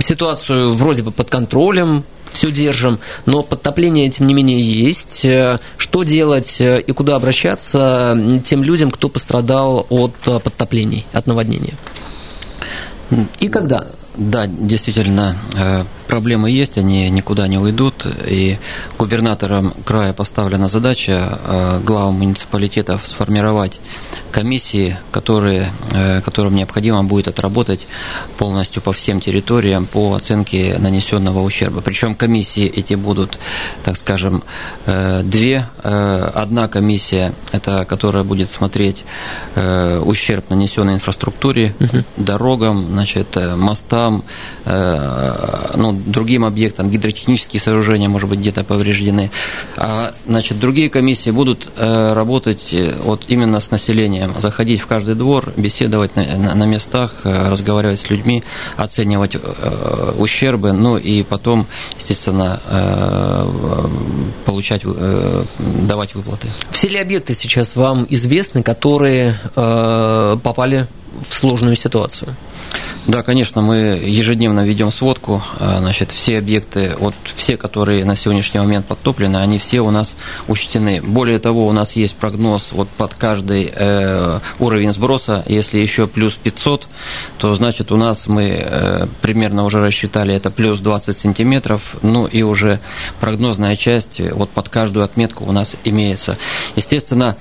ситуацию 0.01 0.75
вроде 0.75 1.03
бы 1.03 1.11
под 1.11 1.29
контролем, 1.29 2.05
все 2.37 2.51
держим, 2.51 2.99
но 3.25 3.42
подтопление, 3.42 4.11
тем 4.11 4.27
не 4.27 4.35
менее, 4.35 4.61
есть. 4.61 5.25
Э, 5.25 5.59
что 5.79 6.03
делать 6.03 6.61
э, 6.61 6.83
и 6.83 6.92
куда 6.92 7.16
обращаться 7.16 8.14
тем 8.44 8.62
людям, 8.62 8.90
кто 8.90 9.09
пострадал 9.09 9.87
от 9.88 10.14
э, 10.27 10.38
подтоплений, 10.38 11.07
от 11.12 11.27
наводнения? 11.27 11.75
И 13.40 13.49
когда? 13.49 13.87
Да, 14.16 14.46
действительно, 14.46 15.37
проблемы 16.07 16.51
есть, 16.51 16.79
они 16.79 17.11
никуда 17.11 17.49
не 17.49 17.59
уйдут, 17.59 18.07
и 18.07 18.59
губернаторам 18.99 19.75
края 19.85 20.12
поставлена 20.12 20.69
задача 20.69 21.81
главам 21.85 22.14
муниципалитетов 22.14 23.07
сформировать 23.07 23.81
комиссии, 24.37 24.99
которые, 25.12 25.73
э, 25.92 26.21
которым 26.21 26.55
необходимо 26.55 27.03
будет 27.05 27.29
отработать 27.29 27.87
полностью 28.37 28.83
по 28.83 28.92
всем 28.92 29.19
территориям 29.19 29.87
по 29.87 30.14
оценке 30.14 30.77
нанесенного 30.79 31.40
ущерба. 31.40 31.81
Причем 31.81 32.14
комиссии 32.14 32.66
эти 32.66 32.92
будут, 32.95 33.38
так 33.83 33.97
скажем, 33.97 34.42
э, 34.85 35.23
две. 35.23 35.66
Э, 35.83 36.31
одна 36.35 36.69
комиссия, 36.69 37.33
это 37.53 37.87
которая 37.87 38.25
будет 38.25 38.51
смотреть 38.51 39.05
ущерб, 40.05 40.51
нанесенный 40.51 40.95
инфраструктуре, 40.95 41.75
угу. 41.81 42.05
дорогам, 42.16 42.87
значит, 42.88 43.29
мостам, 43.57 44.23
ну, 44.66 45.96
другим 46.07 46.45
объектам, 46.45 46.91
гидротехнические 46.91 47.61
сооружения, 47.61 48.09
может 48.09 48.29
быть, 48.29 48.41
где-то 48.41 48.65
повреждены. 48.65 49.31
А, 49.77 50.13
значит, 50.27 50.59
другие 50.59 50.89
комиссии 50.89 51.31
будут 51.31 51.71
работать 51.77 52.75
вот 53.03 53.25
именно 53.29 53.61
с 53.61 53.71
населением 53.71 54.35
заходить 54.41 54.81
в 54.81 54.87
каждый 54.87 55.15
двор, 55.15 55.53
беседовать 55.57 56.17
на, 56.17 56.25
на, 56.37 56.55
на 56.55 56.65
местах, 56.65 57.13
э, 57.25 57.49
разговаривать 57.49 58.01
с 58.01 58.11
людьми, 58.11 58.43
оценивать 58.77 59.37
э, 59.37 60.15
ущербы, 60.19 60.73
ну 60.73 60.97
и 60.97 61.23
потом, 61.23 61.67
естественно, 61.99 62.61
э, 62.69 63.89
получать, 64.45 64.83
э, 64.85 65.45
давать 65.59 66.15
выплаты. 66.15 66.49
Все 66.71 66.89
ли 66.89 66.99
объекты 66.99 67.35
сейчас 67.35 67.77
вам 67.77 68.07
известны, 68.11 68.63
которые 68.63 69.39
э, 69.55 70.37
попали 70.43 70.87
в 71.29 71.35
сложную 71.35 71.77
ситуацию? 71.77 72.35
Да, 73.07 73.23
конечно, 73.23 73.62
мы 73.62 73.77
ежедневно 74.05 74.66
ведем 74.66 74.90
сводку. 74.90 75.40
А, 75.61 75.79
значит, 75.79 76.11
все 76.11 76.38
объекты, 76.38 76.97
вот 76.99 77.14
все, 77.37 77.57
которые 77.57 78.05
на 78.05 78.16
сегодняшний 78.16 78.59
момент 78.59 78.87
подтоплены, 78.87 79.37
они 79.37 79.59
все 79.59 79.81
у 79.81 79.92
нас 79.92 80.16
учтены. 80.49 81.01
Более 81.01 81.38
того, 81.38 81.69
у 81.69 81.73
нас 81.73 81.92
есть 81.92 82.16
прогноз 82.16 82.73
вот 82.73 82.88
под 82.88 83.14
каждый 83.14 83.71
э, 83.73 84.40
уровень 84.59 84.90
сброса. 84.90 85.45
Если 85.47 85.79
еще 85.79 86.09
плюс 86.09 86.35
500, 86.35 86.88
то 87.38 87.55
значит 87.55 87.92
у 87.92 87.97
нас 87.97 88.27
мы 88.27 88.59
э, 88.59 89.07
примерно 89.23 89.64
уже 89.64 89.81
рассчитали 89.81 90.35
это 90.35 90.51
плюс 90.51 90.81
20 90.81 91.16
сантиметров. 91.16 91.97
Ну 92.03 92.27
и 92.27 92.42
уже 92.42 92.81
прогнозная 93.21 93.77
часть 93.77 94.21
вот 94.33 94.51
под 94.51 94.69
каждую 94.69 95.05
отметку 95.05 95.45
у 95.45 95.53
нас 95.53 95.77
имеется. 95.85 96.38
Естественно, 96.75 97.37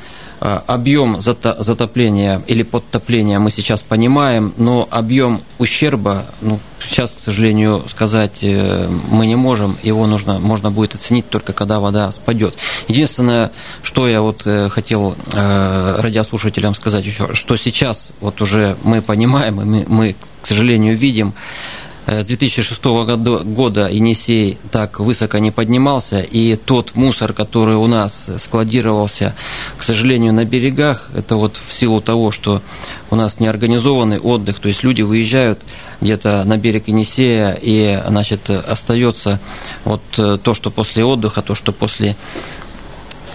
объем 0.67 1.21
затопления 1.21 2.41
или 2.47 2.63
подтопления 2.63 3.39
мы 3.39 3.51
сейчас 3.51 3.81
понимаем, 3.81 4.53
но 4.57 4.87
объем 4.89 5.41
ущерба, 5.57 6.25
ну, 6.41 6.59
сейчас, 6.79 7.11
к 7.11 7.19
сожалению, 7.19 7.83
сказать 7.87 8.37
э, 8.41 8.87
мы 9.09 9.25
не 9.27 9.35
можем. 9.35 9.77
Его 9.83 10.05
нужно, 10.07 10.39
можно 10.39 10.71
будет 10.71 10.95
оценить 10.95 11.29
только 11.29 11.53
когда 11.53 11.79
вода 11.79 12.11
спадет. 12.11 12.55
Единственное, 12.87 13.51
что 13.81 14.07
я 14.07 14.21
вот 14.21 14.45
э, 14.45 14.69
хотел 14.69 15.15
э, 15.33 15.95
радиослушателям 15.99 16.75
сказать 16.75 17.05
еще, 17.05 17.33
что 17.33 17.55
сейчас 17.57 18.11
вот 18.21 18.41
уже 18.41 18.77
мы 18.83 19.01
понимаем, 19.01 19.61
и 19.61 19.65
мы, 19.65 19.85
мы 19.87 20.15
к 20.41 20.47
сожалению, 20.47 20.95
видим, 20.95 21.33
Э, 21.33 21.84
с 22.07 22.25
2006 22.25 22.83
года 22.83 23.87
Енисей 23.87 24.57
так 24.71 24.99
высоко 24.99 25.39
не 25.39 25.51
поднимался, 25.51 26.21
и 26.21 26.55
тот 26.55 26.95
мусор, 26.95 27.33
который 27.33 27.75
у 27.75 27.87
нас 27.87 28.29
складировался, 28.37 29.35
к 29.77 29.83
сожалению, 29.83 30.33
на 30.33 30.45
берегах, 30.45 31.09
это 31.15 31.35
вот 31.35 31.57
в 31.57 31.73
силу 31.73 32.01
того, 32.01 32.31
что 32.31 32.61
у 33.09 33.15
нас 33.15 33.39
неорганизованный 33.39 34.19
отдых, 34.19 34.59
то 34.59 34.67
есть 34.67 34.83
люди 34.83 35.01
выезжают 35.01 35.61
где-то 36.01 36.43
на 36.43 36.57
берег 36.57 36.87
Енисея, 36.87 37.57
и, 37.59 38.01
значит, 38.07 38.49
остается 38.49 39.39
вот 39.83 40.01
э, 40.17 40.37
то, 40.41 40.53
что 40.53 40.69
после 40.69 41.03
отдыха, 41.03 41.41
то, 41.41 41.55
что 41.55 41.71
после 41.71 42.15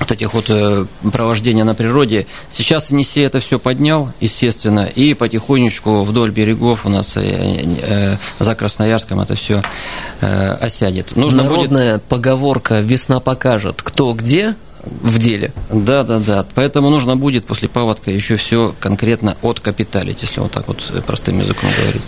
вот 0.00 0.10
этих 0.10 0.32
вот 0.34 0.46
э, 0.48 0.86
провождения 1.12 1.62
на 1.62 1.74
природе. 1.74 2.26
Сейчас 2.50 2.90
Енисей 2.90 3.24
это 3.24 3.38
все 3.40 3.58
поднял, 3.58 4.12
естественно, 4.20 4.80
и 4.80 5.14
потихонечку 5.14 6.02
вдоль 6.04 6.30
берегов 6.30 6.86
у 6.86 6.88
нас 6.88 7.16
э, 7.16 7.20
э, 7.22 8.16
за 8.38 8.54
Красноярском 8.54 9.20
это 9.20 9.34
все 9.34 9.62
осядет. 10.20 11.16
Нужно 11.16 11.44
Народная 11.44 11.94
будет... 11.94 12.02
поговорка 12.04 12.80
«весна 12.80 13.20
покажет, 13.20 13.80
кто 13.82 14.12
где», 14.12 14.54
в 14.82 15.18
деле. 15.18 15.52
Да, 15.70 16.04
да, 16.04 16.18
да. 16.18 16.46
Поэтому 16.54 16.88
нужно 16.88 17.14
будет 17.14 17.44
после 17.44 17.68
паводка 17.68 18.10
еще 18.10 18.36
все 18.36 18.74
конкретно 18.80 19.36
откапиталить, 19.42 20.22
если 20.22 20.40
вот 20.40 20.52
так 20.52 20.68
вот 20.68 20.82
простым 21.06 21.38
языком 21.38 21.68
говорить. 21.78 22.02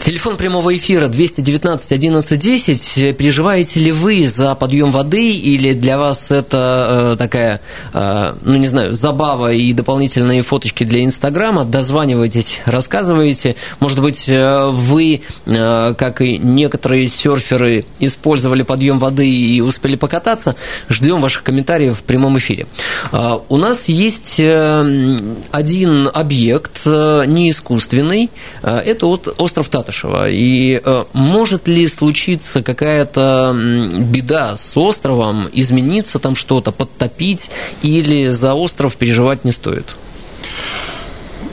Телефон 0.00 0.36
прямого 0.36 0.74
эфира 0.76 1.08
219 1.08 1.92
11 1.92 2.38
10. 2.38 3.16
Переживаете 3.18 3.80
ли 3.80 3.90
вы 3.90 4.28
за 4.28 4.54
подъем 4.54 4.92
воды 4.92 5.32
или 5.32 5.74
для 5.74 5.98
вас 5.98 6.30
это 6.30 7.14
э, 7.14 7.16
такая, 7.18 7.60
э, 7.92 8.34
ну 8.42 8.56
не 8.56 8.66
знаю, 8.66 8.94
забава 8.94 9.52
и 9.52 9.72
дополнительные 9.72 10.42
фоточки 10.42 10.84
для 10.84 11.04
Инстаграма? 11.04 11.64
Дозванивайтесь, 11.64 12.60
рассказывайте. 12.64 13.56
Может 13.80 14.00
быть, 14.00 14.28
э, 14.28 14.70
вы, 14.70 15.20
э, 15.46 15.94
как 15.98 16.20
и 16.22 16.38
некоторые 16.38 17.08
серферы, 17.08 17.84
использовали 17.98 18.62
подъем 18.62 19.00
воды 19.00 19.28
и 19.28 19.60
успели 19.60 19.96
покататься. 19.96 20.54
Ждем 20.88 21.20
ваших 21.20 21.42
комментариев 21.42 21.98
в 21.98 22.02
прямом 22.02 22.38
эфире. 22.38 22.66
Э, 23.12 23.40
у 23.48 23.56
нас 23.56 23.88
есть 23.88 24.38
э, 24.38 25.18
один 25.50 26.08
объект, 26.14 26.82
э, 26.86 27.24
не 27.26 27.50
искусственный, 27.50 28.30
э, 28.62 28.76
это 28.78 29.06
вот 29.06 29.34
остров 29.38 29.68
Тат 29.68 29.87
Татышева. 29.88 30.30
И 30.30 30.80
э, 30.84 31.04
может 31.12 31.68
ли 31.68 31.86
случиться 31.86 32.62
какая-то 32.62 33.56
беда 33.92 34.56
с 34.56 34.76
островом, 34.76 35.48
измениться 35.52 36.18
там 36.18 36.36
что-то, 36.36 36.72
подтопить, 36.72 37.50
или 37.82 38.28
за 38.28 38.54
остров 38.54 38.96
переживать 38.96 39.44
не 39.44 39.52
стоит? 39.52 39.96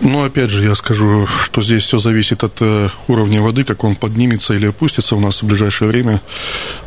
Ну, 0.02 0.26
опять 0.26 0.50
же, 0.50 0.63
я 0.63 0.76
скажу, 0.76 1.28
что 1.41 1.62
здесь 1.62 1.84
все 1.84 1.98
зависит 1.98 2.43
от 2.43 2.58
э, 2.60 2.89
уровня 3.08 3.41
воды, 3.41 3.63
как 3.63 3.84
он 3.84 3.95
поднимется 3.95 4.54
или 4.54 4.67
опустится 4.67 5.15
у 5.15 5.19
нас 5.19 5.41
в 5.41 5.45
ближайшее 5.45 5.88
время. 5.88 6.21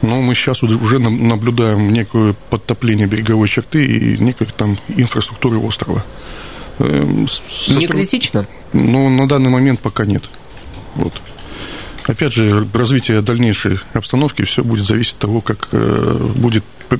Но 0.02 0.20
мы 0.20 0.34
сейчас 0.34 0.62
уже 0.62 0.98
наблюдаем 0.98 1.92
некое 1.92 2.34
подтопление 2.50 3.06
береговой 3.06 3.48
черты 3.48 3.86
и 3.86 4.18
некой 4.18 4.46
там 4.56 4.78
инфраструктуры 4.88 5.58
острова. 5.58 6.04
Эм, 6.78 7.26
не 7.68 7.86
критично? 7.86 8.46
Ну, 8.72 9.08
на 9.08 9.26
данный 9.26 9.50
момент 9.50 9.80
пока 9.80 10.04
нет. 10.04 10.22
Вот. 10.98 11.12
Опять 12.08 12.32
же, 12.32 12.66
развитие 12.72 13.20
дальнейшей 13.20 13.80
обстановки 13.92 14.42
все 14.44 14.64
будет 14.64 14.86
зависеть 14.86 15.12
от 15.12 15.18
того, 15.18 15.40
как 15.42 15.68
э, 15.72 16.16
будет 16.36 16.64
э, 16.88 16.96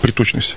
приточность. 0.00 0.56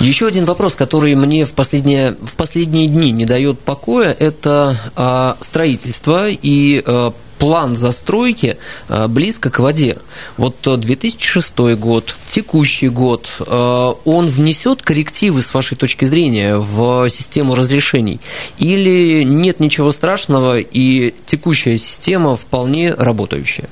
Еще 0.00 0.26
один 0.26 0.46
вопрос, 0.46 0.74
который 0.74 1.14
мне 1.14 1.44
в 1.44 1.52
последние, 1.52 2.12
в 2.12 2.34
последние 2.36 2.88
дни 2.88 3.10
не 3.10 3.26
дает 3.26 3.60
покоя, 3.60 4.16
это 4.18 4.74
а, 4.96 5.36
строительство 5.42 6.30
и 6.30 6.82
а, 6.86 7.12
план 7.40 7.74
застройки 7.74 8.58
э, 8.88 9.08
близко 9.08 9.50
к 9.50 9.58
воде. 9.58 9.98
Вот 10.36 10.56
2006 10.62 11.58
год, 11.76 12.14
текущий 12.28 12.88
год, 12.88 13.28
э, 13.40 13.92
он 14.04 14.26
внесет 14.26 14.82
коррективы 14.82 15.40
с 15.42 15.52
вашей 15.52 15.76
точки 15.76 16.04
зрения 16.04 16.58
в 16.58 17.08
систему 17.08 17.54
разрешений? 17.56 18.20
Или 18.58 19.24
нет 19.24 19.58
ничего 19.58 19.90
страшного 19.90 20.58
и 20.58 21.14
текущая 21.26 21.78
система 21.78 22.36
вполне 22.36 22.94
работающая? 22.94 23.70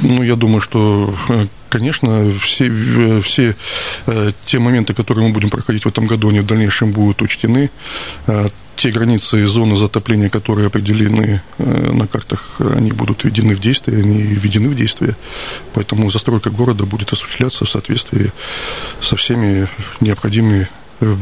Ну, 0.00 0.22
я 0.22 0.36
думаю, 0.36 0.60
что 0.60 1.14
э, 1.28 1.46
Конечно, 1.70 2.32
все, 2.40 3.20
все 3.20 3.54
те 4.46 4.58
моменты, 4.58 4.94
которые 4.94 5.26
мы 5.26 5.34
будем 5.34 5.50
проходить 5.50 5.84
в 5.84 5.86
этом 5.86 6.06
году, 6.06 6.30
они 6.30 6.40
в 6.40 6.46
дальнейшем 6.46 6.92
будут 6.92 7.20
учтены 7.20 7.70
те 8.78 8.90
границы 8.90 9.42
и 9.42 9.44
зоны 9.44 9.76
затопления, 9.76 10.28
которые 10.28 10.68
определены 10.68 11.42
э, 11.58 11.90
на 11.92 12.06
картах, 12.06 12.56
они 12.60 12.92
будут 12.92 13.24
введены 13.24 13.54
в 13.54 13.60
действие, 13.60 13.98
они 13.98 14.22
введены 14.22 14.68
в 14.68 14.74
действие. 14.74 15.16
Поэтому 15.74 16.08
застройка 16.10 16.50
города 16.50 16.84
будет 16.84 17.12
осуществляться 17.12 17.64
в 17.64 17.70
соответствии 17.70 18.32
со 19.00 19.16
всеми 19.16 19.68
необходимыми 20.00 20.68
э, 21.00 21.16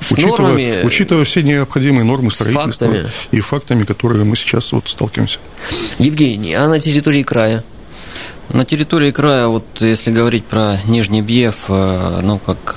с 0.00 0.12
учитывая, 0.12 0.38
нормами, 0.38 0.82
учитывая 0.84 1.24
все 1.24 1.42
необходимые 1.42 2.04
нормы 2.04 2.30
строительства 2.30 2.86
фактами. 2.86 3.08
и 3.30 3.40
фактами, 3.40 3.84
которые 3.84 4.24
мы 4.24 4.36
сейчас 4.36 4.72
вот 4.72 4.88
сталкиваемся. 4.88 5.38
Евгений, 5.98 6.54
а 6.54 6.68
на 6.68 6.80
территории 6.80 7.22
края? 7.22 7.64
На 8.48 8.64
территории 8.64 9.12
края, 9.12 9.46
вот 9.46 9.64
если 9.80 10.10
говорить 10.10 10.44
про 10.44 10.78
Нижний 10.86 11.22
Бьев, 11.22 11.56
э, 11.68 12.20
ну, 12.22 12.38
как 12.38 12.76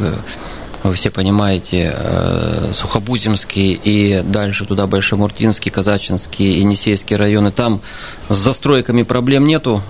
вы 0.90 0.96
все 0.96 1.10
понимаете, 1.10 1.94
э, 1.96 2.72
Сухобузимский 2.74 3.74
и 3.74 4.22
дальше 4.22 4.66
туда 4.66 4.88
Большемуртинский, 4.88 5.72
Казачинский, 5.72 6.60
Енисейский 6.60 7.16
районы, 7.16 7.52
там 7.52 7.82
с 8.30 8.36
застройками 8.36 9.04
проблем 9.04 9.46
нету, 9.46 9.82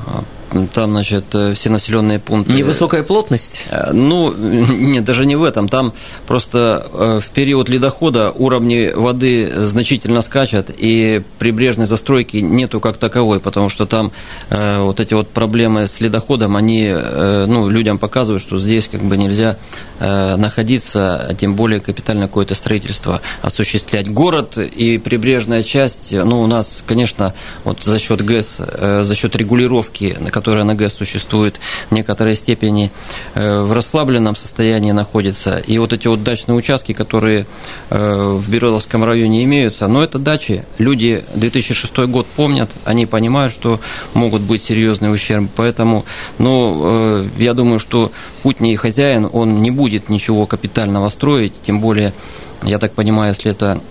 там, 0.73 0.91
значит, 0.91 1.25
э, 1.33 1.53
все 1.53 1.69
населенные 1.69 2.19
пункты. 2.19 2.53
Невысокая 2.53 3.03
плотность? 3.03 3.63
Э, 3.69 3.91
ну, 3.91 4.33
нет, 4.33 5.03
даже 5.03 5.25
не 5.25 5.35
в 5.35 5.43
этом. 5.43 5.67
Там 5.67 5.93
просто 6.27 6.87
э, 6.91 7.19
в 7.21 7.29
период 7.29 7.69
ледохода 7.69 8.31
уровни 8.31 8.91
воды 8.93 9.51
значительно 9.63 10.21
скачут, 10.21 10.69
и 10.75 11.21
прибрежной 11.39 11.85
застройки 11.85 12.37
нету 12.37 12.79
как 12.79 12.97
таковой, 12.97 13.39
потому 13.39 13.69
что 13.69 13.85
там 13.85 14.11
вот 14.49 14.99
эти 14.99 15.13
вот 15.13 15.29
проблемы 15.29 15.87
с 15.87 15.99
ледоходом, 15.99 16.55
они 16.55 16.91
ну, 16.91 17.69
людям 17.69 17.97
показывают, 17.97 18.41
что 18.41 18.59
здесь 18.59 18.87
как 18.87 19.01
бы 19.01 19.17
нельзя 19.17 19.57
находиться, 19.99 21.17
а 21.29 21.33
тем 21.33 21.55
более 21.55 21.79
капитальное 21.79 22.27
какое-то 22.27 22.55
строительство 22.55 23.21
осуществлять. 23.41 24.11
Город 24.11 24.57
и 24.57 24.97
прибрежная 24.97 25.63
часть, 25.63 26.11
ну, 26.11 26.41
у 26.41 26.47
нас, 26.47 26.83
конечно, 26.85 27.33
вот 27.63 27.83
за 27.83 27.99
счет 27.99 28.23
ГЭС, 28.23 28.57
за 28.57 29.15
счет 29.15 29.35
регулировки, 29.35 30.17
на 30.19 30.29
которая 30.45 30.63
на 30.63 30.75
ГЭС 30.75 30.93
существует 30.93 31.59
в 31.89 31.91
некоторой 31.91 32.35
степени, 32.35 32.91
э, 33.33 33.61
в 33.63 33.73
расслабленном 33.73 34.35
состоянии 34.35 34.91
находится. 34.91 35.57
И 35.57 35.79
вот 35.79 35.91
эти 35.91 36.07
вот 36.07 36.21
дачные 36.21 36.55
участки, 36.55 36.93
которые 36.93 37.47
э, 37.89 38.37
в 38.39 38.47
Березовском 38.47 39.03
районе 39.03 39.43
имеются, 39.43 39.87
но 39.87 40.03
это 40.03 40.19
дачи. 40.19 40.63
Люди 40.77 41.23
2006 41.33 41.97
год 42.05 42.27
помнят, 42.27 42.69
они 42.83 43.07
понимают, 43.07 43.53
что 43.53 43.79
могут 44.13 44.43
быть 44.43 44.61
серьезные 44.61 45.11
ущербы. 45.11 45.49
Поэтому, 45.55 46.05
ну, 46.37 46.81
э, 46.83 47.27
я 47.39 47.55
думаю, 47.55 47.79
что 47.79 48.11
путний 48.43 48.75
хозяин, 48.75 49.27
он 49.33 49.63
не 49.63 49.71
будет 49.71 50.09
ничего 50.09 50.45
капитального 50.45 51.09
строить, 51.09 51.53
тем 51.65 51.79
более, 51.79 52.13
я 52.61 52.77
так 52.77 52.93
понимаю, 52.93 53.33
если 53.33 53.49
это 53.49 53.81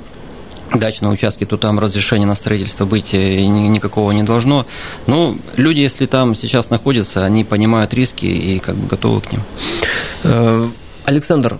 дачные 0.78 1.10
участки, 1.10 1.44
то 1.44 1.56
там 1.56 1.78
разрешения 1.78 2.26
на 2.26 2.34
строительство 2.34 2.84
быть 2.84 3.12
э, 3.14 3.44
никакого 3.46 4.12
не 4.12 4.22
должно. 4.22 4.66
Но 5.06 5.32
ну, 5.32 5.38
люди, 5.56 5.80
если 5.80 6.06
там 6.06 6.34
сейчас 6.34 6.70
находятся, 6.70 7.24
они 7.24 7.44
понимают 7.44 7.94
риски 7.94 8.26
и 8.26 8.58
как 8.58 8.76
бы 8.76 8.86
готовы 8.86 9.20
к 9.20 9.32
ним. 9.32 9.42
Э, 10.24 10.68
Александр, 11.04 11.58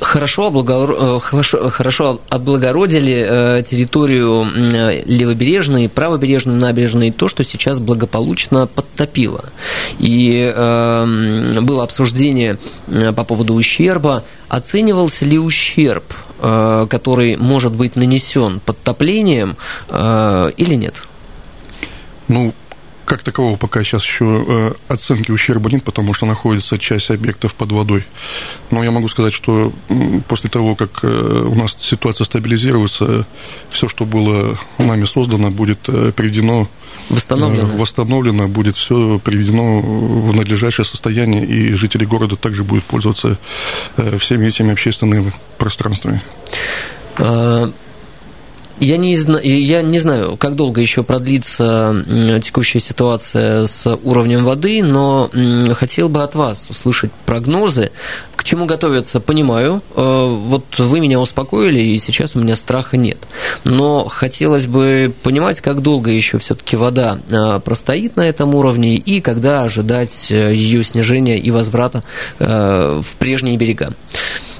хорошо, 0.00 0.48
облагор... 0.48 0.96
Э, 0.98 1.20
хорошо, 1.20 2.20
облагородили 2.28 3.62
территорию 3.62 4.46
левобережной, 5.06 5.88
правобережной, 5.88 6.56
набережной, 6.56 7.10
то, 7.10 7.28
что 7.28 7.44
сейчас 7.44 7.78
благополучно 7.78 8.66
подтопило. 8.66 9.44
И 9.98 10.52
было 11.60 11.84
обсуждение 11.84 12.58
по 13.14 13.24
поводу 13.24 13.54
ущерба. 13.54 14.24
Оценивался 14.48 15.24
ли 15.24 15.38
ущерб 15.38 16.04
который 16.42 17.36
может 17.36 17.72
быть 17.72 17.94
нанесен 17.94 18.60
подтоплением 18.60 19.56
э, 19.88 20.50
или 20.56 20.74
нет? 20.74 21.04
Ну, 22.28 22.52
как 23.04 23.22
такового 23.22 23.56
пока 23.56 23.82
сейчас 23.82 24.04
еще 24.04 24.44
э, 24.46 24.72
оценки 24.88 25.30
ущерба 25.30 25.70
нет, 25.70 25.82
потому 25.82 26.14
что 26.14 26.24
находится 26.24 26.78
часть 26.78 27.10
объектов 27.10 27.54
под 27.54 27.72
водой. 27.72 28.04
Но 28.70 28.82
я 28.84 28.90
могу 28.90 29.08
сказать, 29.08 29.32
что 29.32 29.72
после 30.28 30.48
того, 30.48 30.74
как 30.76 31.00
э, 31.02 31.08
у 31.08 31.54
нас 31.54 31.76
ситуация 31.78 32.24
стабилизируется, 32.24 33.26
все, 33.70 33.88
что 33.88 34.04
было 34.04 34.58
нами 34.78 35.04
создано, 35.04 35.50
будет 35.50 35.80
э, 35.88 36.12
приведено 36.12 36.68
Восстановлено. 37.08 37.76
Восстановлено, 37.76 38.48
будет 38.48 38.76
все 38.76 39.18
приведено 39.18 39.80
в 39.80 40.34
надлежащее 40.34 40.84
состояние, 40.84 41.44
и 41.44 41.72
жители 41.74 42.04
города 42.04 42.36
также 42.36 42.64
будут 42.64 42.84
пользоваться 42.84 43.38
всеми 44.18 44.46
этими 44.46 44.72
общественными 44.72 45.32
пространствами. 45.58 46.22
Я 48.80 48.96
не, 48.96 49.14
я 49.14 49.82
не 49.82 49.98
знаю, 49.98 50.36
как 50.36 50.56
долго 50.56 50.80
еще 50.80 51.02
продлится 51.02 52.04
текущая 52.42 52.80
ситуация 52.80 53.66
с 53.66 53.86
уровнем 54.02 54.44
воды, 54.44 54.82
но 54.82 55.30
хотел 55.74 56.08
бы 56.08 56.22
от 56.22 56.34
вас 56.34 56.68
услышать 56.68 57.12
прогнозы. 57.26 57.92
К 58.42 58.44
чему 58.44 58.66
готовиться, 58.66 59.20
понимаю. 59.20 59.82
Э, 59.94 60.26
вот 60.26 60.64
вы 60.78 60.98
меня 60.98 61.20
успокоили, 61.20 61.78
и 61.78 61.98
сейчас 62.00 62.34
у 62.34 62.40
меня 62.40 62.56
страха 62.56 62.96
нет. 62.96 63.18
Но 63.62 64.08
хотелось 64.08 64.66
бы 64.66 65.14
понимать, 65.22 65.60
как 65.60 65.80
долго 65.80 66.10
еще 66.10 66.38
все-таки 66.38 66.74
вода 66.74 67.20
э, 67.28 67.60
простоит 67.60 68.16
на 68.16 68.22
этом 68.22 68.56
уровне 68.56 68.96
и 68.96 69.20
когда 69.20 69.62
ожидать 69.62 70.26
э, 70.30 70.54
ее 70.54 70.82
снижения 70.82 71.38
и 71.38 71.52
возврата 71.52 72.02
в 72.40 73.04
прежние 73.20 73.56
берега. 73.56 73.92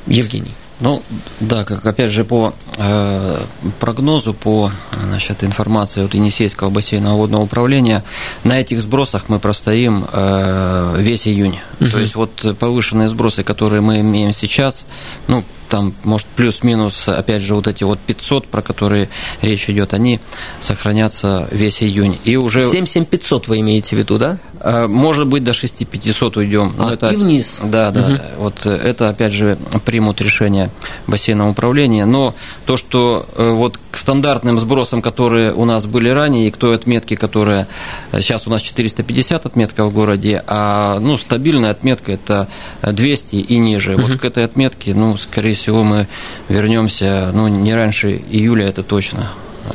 Евгений. 0.07 0.55
Ну, 0.83 1.01
да, 1.39 1.65
как 1.65 1.87
опять 1.87 2.11
же 2.11 2.25
по 2.25 2.53
э, 2.77 3.41
прогнозу, 3.79 4.35
по 4.35 4.73
значит, 5.01 5.45
информации 5.45 6.05
от 6.05 6.15
Енисейского 6.15 6.71
бассейного 6.71 7.15
водного 7.15 7.43
управления, 7.43 8.03
на 8.43 8.61
этих 8.61 8.81
сбросах 8.81 9.29
мы 9.29 9.39
простоим 9.39 10.05
э, 10.13 10.97
весь 10.99 11.29
июнь. 11.29 11.61
Угу. 11.79 11.89
То 11.89 12.01
есть 12.01 12.17
вот 12.17 12.59
повышенные 12.59 13.07
сбросы, 13.07 13.45
которые 13.45 13.81
мы 13.81 14.01
имеем 14.01 14.33
сейчас, 14.33 14.85
ну, 15.29 15.45
там, 15.69 15.95
может, 16.05 16.27
плюс-минус, 16.29 17.09
опять 17.09 17.43
же, 17.43 17.55
вот 17.55 17.67
эти 17.67 17.85
вот 17.85 17.99
500, 17.99 18.47
про 18.47 18.63
которые 18.63 19.09
речь 19.41 19.69
идет, 19.71 19.95
они 19.95 20.21
сохранятся 20.61 21.49
весь 21.51 21.83
июнь. 21.83 22.19
И 22.25 22.37
уже... 22.37 22.69
77500 22.71 23.49
вы 23.49 23.61
имеете 23.61 23.97
в 23.97 23.99
виду, 23.99 24.19
да? 24.19 24.39
Э, 24.65 24.87
может 24.87 25.27
быть, 25.27 25.43
до 25.43 25.53
6500 25.53 26.37
уйдем. 26.37 26.75
А, 26.79 26.93
это, 26.93 27.09
и 27.09 27.17
вниз. 27.17 27.61
Да, 27.65 27.91
да. 27.91 28.01
Угу. 28.01 28.19
Вот 28.39 28.67
это, 28.67 29.09
опять 29.09 29.33
же, 29.33 29.59
примут 29.85 30.21
решение 30.21 30.71
бассейного 31.07 31.51
управления. 31.51 32.05
Но 32.05 32.35
то, 32.65 32.77
что 32.77 33.27
э, 33.35 33.51
вот 33.51 33.79
к 33.91 33.97
стандартным 33.97 34.59
сбросам, 34.59 35.03
которые 35.03 35.53
у 35.53 35.65
нас 35.65 35.87
были 35.87 36.09
ранее, 36.11 36.49
и 36.49 36.51
к 36.51 36.57
той 36.57 36.77
отметке, 36.77 37.17
которая... 37.17 37.67
Э, 38.13 38.21
сейчас 38.21 38.47
у 38.47 38.51
нас 38.51 38.63
450 38.63 39.47
отметка 39.47 39.85
в 39.85 39.93
городе, 39.93 40.43
а 40.47 40.99
ну, 41.01 41.17
стабильная 41.19 41.71
отметка– 41.71 42.13
это 42.13 42.49
200 42.83 43.37
и 43.37 43.59
ниже. 43.59 43.95
Угу. 43.95 44.03
Вот 44.03 44.21
к 44.21 44.25
этой 44.25 44.45
отметке, 44.45 44.95
ну, 44.95 45.17
скорее 45.17 45.55
всего, 45.63 45.83
мы 45.85 46.07
вернемся, 46.49 47.31
ну, 47.33 47.49
не 47.49 47.75
раньше 47.75 48.11
июля, 48.11 48.67
это 48.67 48.83
точно 48.83 49.33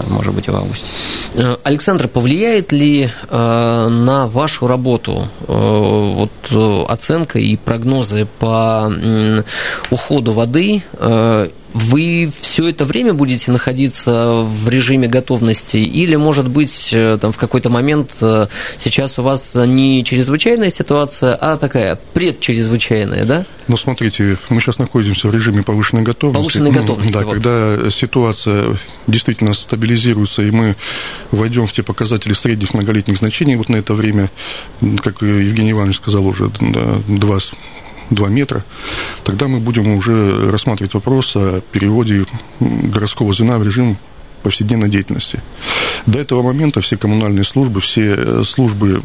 может 0.07 0.33
быть, 0.33 0.47
в 0.47 0.55
августе. 0.55 0.85
Э, 1.35 1.55
Александр, 1.63 2.07
повлияет 2.07 2.71
ли 2.71 3.09
э, 3.29 3.87
на 3.89 4.27
вашу 4.27 4.67
работу 4.67 5.27
э, 5.39 5.45
вот, 5.47 6.89
оценка 6.89 7.39
и 7.39 7.55
прогнозы 7.55 8.27
по 8.39 8.91
уходу 9.89 10.33
воды 10.33 10.83
вы 11.73 12.31
все 12.41 12.69
это 12.69 12.85
время 12.85 13.13
будете 13.13 13.51
находиться 13.51 14.43
в 14.43 14.69
режиме 14.69 15.07
готовности 15.07 15.77
или, 15.77 16.15
может 16.15 16.49
быть, 16.49 16.89
э, 16.91 17.17
там 17.19 17.31
в 17.31 17.37
какой-то 17.37 17.69
момент 17.69 18.15
э, 18.21 18.47
сейчас 18.77 19.19
у 19.19 19.23
вас 19.23 19.55
не 19.55 20.03
чрезвычайная 20.03 20.69
ситуация, 20.69 21.35
а 21.35 21.57
такая 21.57 21.99
предчрезвычайная, 22.13 23.25
да? 23.25 23.45
Ну, 23.67 23.75
смотрите, 23.75 24.37
мы 24.49 24.61
сейчас 24.61 24.79
находимся 24.79 25.27
в 25.27 25.33
режиме 25.33 25.61
повышенной 25.61 26.03
готовности. 26.03 26.41
Повышенной 26.41 26.71
готовности, 26.71 27.13
Да, 27.13 27.23
вот. 27.23 27.33
когда 27.33 27.89
ситуация 27.91 28.77
действительно 29.07 29.53
стабилизируется, 29.53 30.43
и 30.43 30.51
мы 30.51 30.75
войдем 31.31 31.67
в 31.67 31.73
те 31.73 31.83
показатели 31.83 32.33
средних 32.33 32.73
многолетних 32.73 33.17
значений 33.17 33.55
вот 33.55 33.69
на 33.69 33.75
это 33.75 33.93
время, 33.93 34.31
как 35.03 35.21
Евгений 35.21 35.71
Иванович 35.71 35.97
сказал 35.97 36.25
уже, 36.25 36.49
да, 36.61 37.01
два 37.07 37.39
2 38.09 38.29
метра, 38.29 38.63
тогда 39.23 39.47
мы 39.47 39.59
будем 39.59 39.87
уже 39.95 40.51
рассматривать 40.51 40.93
вопрос 40.93 41.35
о 41.35 41.61
переводе 41.71 42.25
городского 42.59 43.33
звена 43.33 43.57
в 43.57 43.63
режим 43.63 43.97
повседневной 44.43 44.89
деятельности. 44.89 45.41
До 46.05 46.19
этого 46.19 46.41
момента 46.41 46.79
все 46.79 46.95
коммунальные 46.95 47.43
службы, 47.43 47.81
все 47.81 48.15
э, 48.17 48.43
службы 48.45 49.01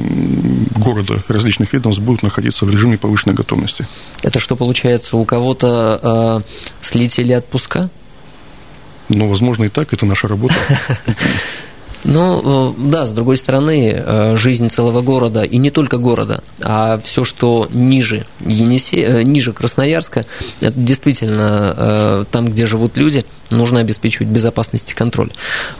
города 0.76 1.24
различных 1.26 1.72
ведомств 1.72 2.02
будут 2.02 2.22
находиться 2.22 2.64
в 2.64 2.70
режиме 2.70 2.96
повышенной 2.96 3.34
готовности. 3.34 3.86
Это 4.22 4.38
что 4.38 4.54
получается, 4.54 5.16
у 5.16 5.24
кого-то 5.24 6.42
э, 6.42 6.52
слетели 6.80 7.32
отпуска? 7.32 7.90
Ну, 9.08 9.28
возможно, 9.28 9.64
и 9.64 9.68
так, 9.68 9.92
это 9.92 10.06
наша 10.06 10.28
работа. 10.28 10.54
Но, 12.04 12.74
э, 12.78 12.82
да, 12.90 13.06
с 13.06 13.12
другой 13.12 13.36
стороны, 13.36 13.94
э, 13.94 14.36
жизнь 14.36 14.68
целого 14.68 15.02
города, 15.02 15.42
и 15.42 15.56
не 15.56 15.70
только 15.70 15.98
города, 15.98 16.42
а 16.60 17.00
все, 17.02 17.24
что 17.24 17.68
ниже 17.70 18.26
Енисея, 18.40 19.18
э, 19.18 19.22
ниже 19.22 19.52
Красноярска, 19.52 20.24
это 20.60 20.72
действительно 20.76 22.26
там, 22.30 22.46
где 22.46 22.66
живут 22.66 22.96
люди, 22.96 23.24
нужно 23.50 23.80
обеспечивать 23.80 24.28
безопасность 24.28 24.90
и 24.90 24.94
контроль. 24.94 25.30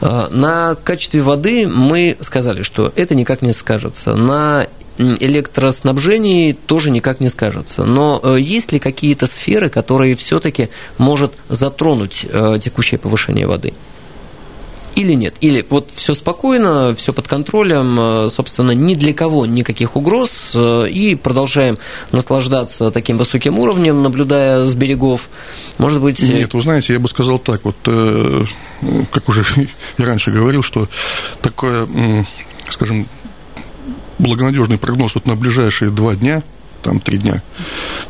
На 0.01 0.75
качестве 0.75 1.21
воды 1.21 1.67
мы 1.67 2.17
сказали, 2.21 2.61
что 2.61 2.91
это 2.95 3.15
никак 3.15 3.41
не 3.41 3.53
скажется. 3.53 4.15
На 4.15 4.67
электроснабжении 4.97 6.53
тоже 6.53 6.91
никак 6.91 7.19
не 7.19 7.29
скажется. 7.29 7.83
Но 7.83 8.37
есть 8.37 8.71
ли 8.71 8.79
какие-то 8.79 9.27
сферы, 9.27 9.69
которые 9.69 10.15
все-таки 10.15 10.69
может 10.97 11.33
затронуть 11.49 12.25
текущее 12.59 12.99
повышение 12.99 13.47
воды? 13.47 13.73
Или 14.95 15.13
нет? 15.13 15.35
Или 15.41 15.65
вот 15.69 15.89
все 15.95 16.13
спокойно, 16.13 16.95
все 16.95 17.13
под 17.13 17.27
контролем, 17.27 17.99
э, 17.99 18.29
собственно, 18.29 18.71
ни 18.71 18.95
для 18.95 19.13
кого 19.13 19.45
никаких 19.45 19.95
угроз, 19.95 20.51
э, 20.53 20.89
и 20.89 21.15
продолжаем 21.15 21.77
наслаждаться 22.11 22.91
таким 22.91 23.17
высоким 23.17 23.59
уровнем, 23.59 24.03
наблюдая 24.03 24.65
с 24.65 24.75
берегов. 24.75 25.29
Может 25.77 26.01
быть... 26.01 26.21
Э, 26.21 26.33
нет, 26.33 26.53
вы 26.53 26.61
знаете, 26.61 26.93
я 26.93 26.99
бы 26.99 27.07
сказал 27.09 27.39
так, 27.39 27.61
вот, 27.63 27.75
как 27.83 29.29
уже 29.29 29.45
и 29.97 30.03
раньше 30.03 30.31
говорил, 30.31 30.61
что 30.61 30.87
такое, 31.41 31.87
скажем, 32.69 33.07
благонадежный 34.19 34.77
прогноз 34.77 35.15
вот 35.15 35.25
на 35.25 35.35
ближайшие 35.35 35.89
два 35.89 36.15
дня, 36.15 36.43
там 36.83 36.99
три 36.99 37.17
дня, 37.17 37.41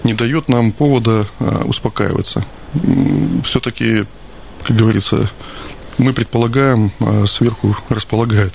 не 0.04 0.14
дает 0.14 0.50
нам 0.50 0.72
повода 0.72 1.28
успокаиваться. 1.66 2.46
Все-таки, 3.44 4.06
как 4.64 4.76
говорится, 4.76 5.30
мы 5.98 6.14
предполагаем, 6.14 6.92
а 7.00 7.26
сверху 7.28 7.76
располагают. 7.90 8.54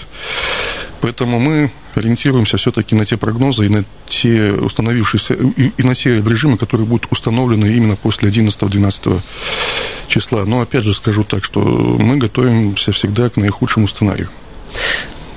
Поэтому 1.01 1.38
мы 1.38 1.70
ориентируемся 1.94 2.57
все-таки 2.57 2.94
на 2.94 3.05
те 3.05 3.16
прогнозы 3.16 3.66
и 3.66 3.68
на 3.68 3.85
те 4.09 4.53
установившиеся, 4.53 5.35
и, 5.35 5.72
и 5.77 5.83
на 5.83 5.94
те 5.94 6.16
режимы, 6.16 6.59
которые 6.59 6.87
будут 6.87 7.11
установлены 7.11 7.66
именно 7.66 7.96
после 7.96 8.31
11-12 8.31 9.20
числа. 10.09 10.44
Но 10.44 10.61
опять 10.61 10.85
же 10.85 10.94
скажу 10.94 11.24
так, 11.24 11.44
что 11.44 11.61
мы 11.61 12.16
готовимся 12.16 12.92
всегда 12.92 13.29
к 13.29 13.37
наихудшему 13.37 13.87
сценарию. 13.87 14.29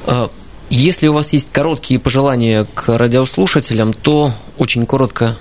А, 0.06 0.30
если 0.70 1.08
у 1.08 1.14
вас 1.14 1.34
есть 1.34 1.52
короткие 1.52 2.00
пожелания 2.00 2.66
к 2.74 2.98
радиослушателям, 2.98 3.94
то 3.94 4.32
очень 4.58 4.86
коротко 4.86 5.38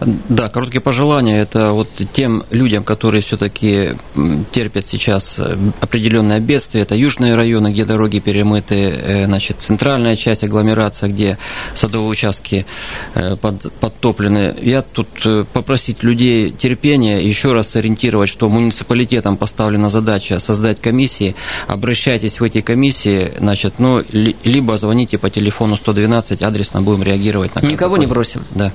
да, 0.00 0.48
короткие 0.48 0.80
пожелания– 0.80 1.40
это 1.42 1.72
вот 1.72 1.88
тем 2.12 2.42
людям, 2.50 2.84
которые 2.84 3.22
все-таки 3.22 3.92
терпят 4.52 4.86
сейчас 4.86 5.36
э, 5.38 5.56
определенное 5.80 6.40
бедствие. 6.40 6.82
Это 6.82 6.96
южные 6.96 7.34
районы, 7.34 7.72
где 7.72 7.84
дороги 7.84 8.18
перемыты, 8.18 8.74
э, 8.74 9.24
значит, 9.26 9.60
центральная 9.60 10.16
часть 10.16 10.42
агломерации, 10.42 11.08
где 11.08 11.38
садовые 11.74 12.10
участки 12.10 12.66
э, 13.14 13.36
под, 13.36 13.72
подтоплены. 13.74 14.54
Я 14.60 14.82
тут 14.82 15.08
попросить 15.52 16.02
людей 16.02 16.50
терпения, 16.50 17.18
еще 17.20 17.52
раз 17.52 17.68
сориентировать, 17.68 18.28
что 18.28 18.48
муниципалитетам 18.48 19.36
поставлена 19.36 19.90
задача 19.90 20.40
создать 20.40 20.80
комиссии. 20.80 21.34
Обращайтесь 21.68 22.40
в 22.40 22.44
эти 22.44 22.60
комиссии, 22.60 23.32
значит, 23.38 23.74
ну, 23.78 24.02
либо 24.10 24.76
звоните 24.76 25.18
по 25.18 25.30
телефону 25.30 25.76
112, 25.76 26.42
адресно 26.42 26.82
будем 26.82 27.02
реагировать. 27.02 27.54
На 27.54 27.60
Никого 27.60 27.96
не 27.96 28.06
бросим. 28.06 28.44
Да. 28.54 28.72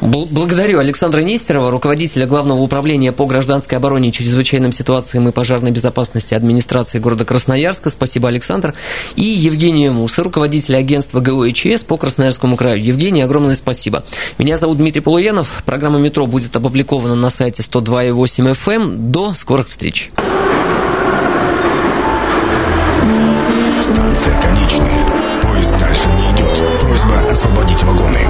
Благодарю 0.00 0.55
Благодарю 0.56 0.78
Александра 0.78 1.20
Нестерова, 1.20 1.70
руководителя 1.70 2.26
Главного 2.26 2.60
управления 2.60 3.12
по 3.12 3.26
гражданской 3.26 3.76
обороне, 3.76 4.10
чрезвычайным 4.10 4.72
ситуациям 4.72 5.28
и 5.28 5.30
пожарной 5.30 5.70
безопасности 5.70 6.32
администрации 6.32 6.98
города 6.98 7.26
Красноярска. 7.26 7.90
Спасибо, 7.90 8.30
Александр. 8.30 8.72
И 9.16 9.24
Евгению 9.24 9.92
Мусы, 9.92 10.22
руководителя 10.22 10.78
агентства 10.78 11.20
ГОИЧС 11.20 11.82
э 11.82 11.84
по 11.84 11.98
Красноярскому 11.98 12.56
краю. 12.56 12.82
Евгений, 12.82 13.20
огромное 13.20 13.54
спасибо. 13.54 14.02
Меня 14.38 14.56
зовут 14.56 14.78
Дмитрий 14.78 15.02
Полуянов. 15.02 15.62
Программа 15.66 15.98
«Метро» 15.98 16.26
будет 16.26 16.56
опубликована 16.56 17.16
на 17.16 17.28
сайте 17.28 17.62
102.8 17.62 18.52
FM. 18.52 18.76
Эм. 18.76 19.12
До 19.12 19.34
скорых 19.34 19.68
встреч. 19.68 20.10
Станция 23.82 24.40
конечная. 24.40 25.06
Поезд 25.42 25.76
дальше 25.76 26.08
не 26.08 26.34
идет. 26.34 26.80
Просьба 26.80 27.30
освободить 27.30 27.82
вагоны. 27.82 28.26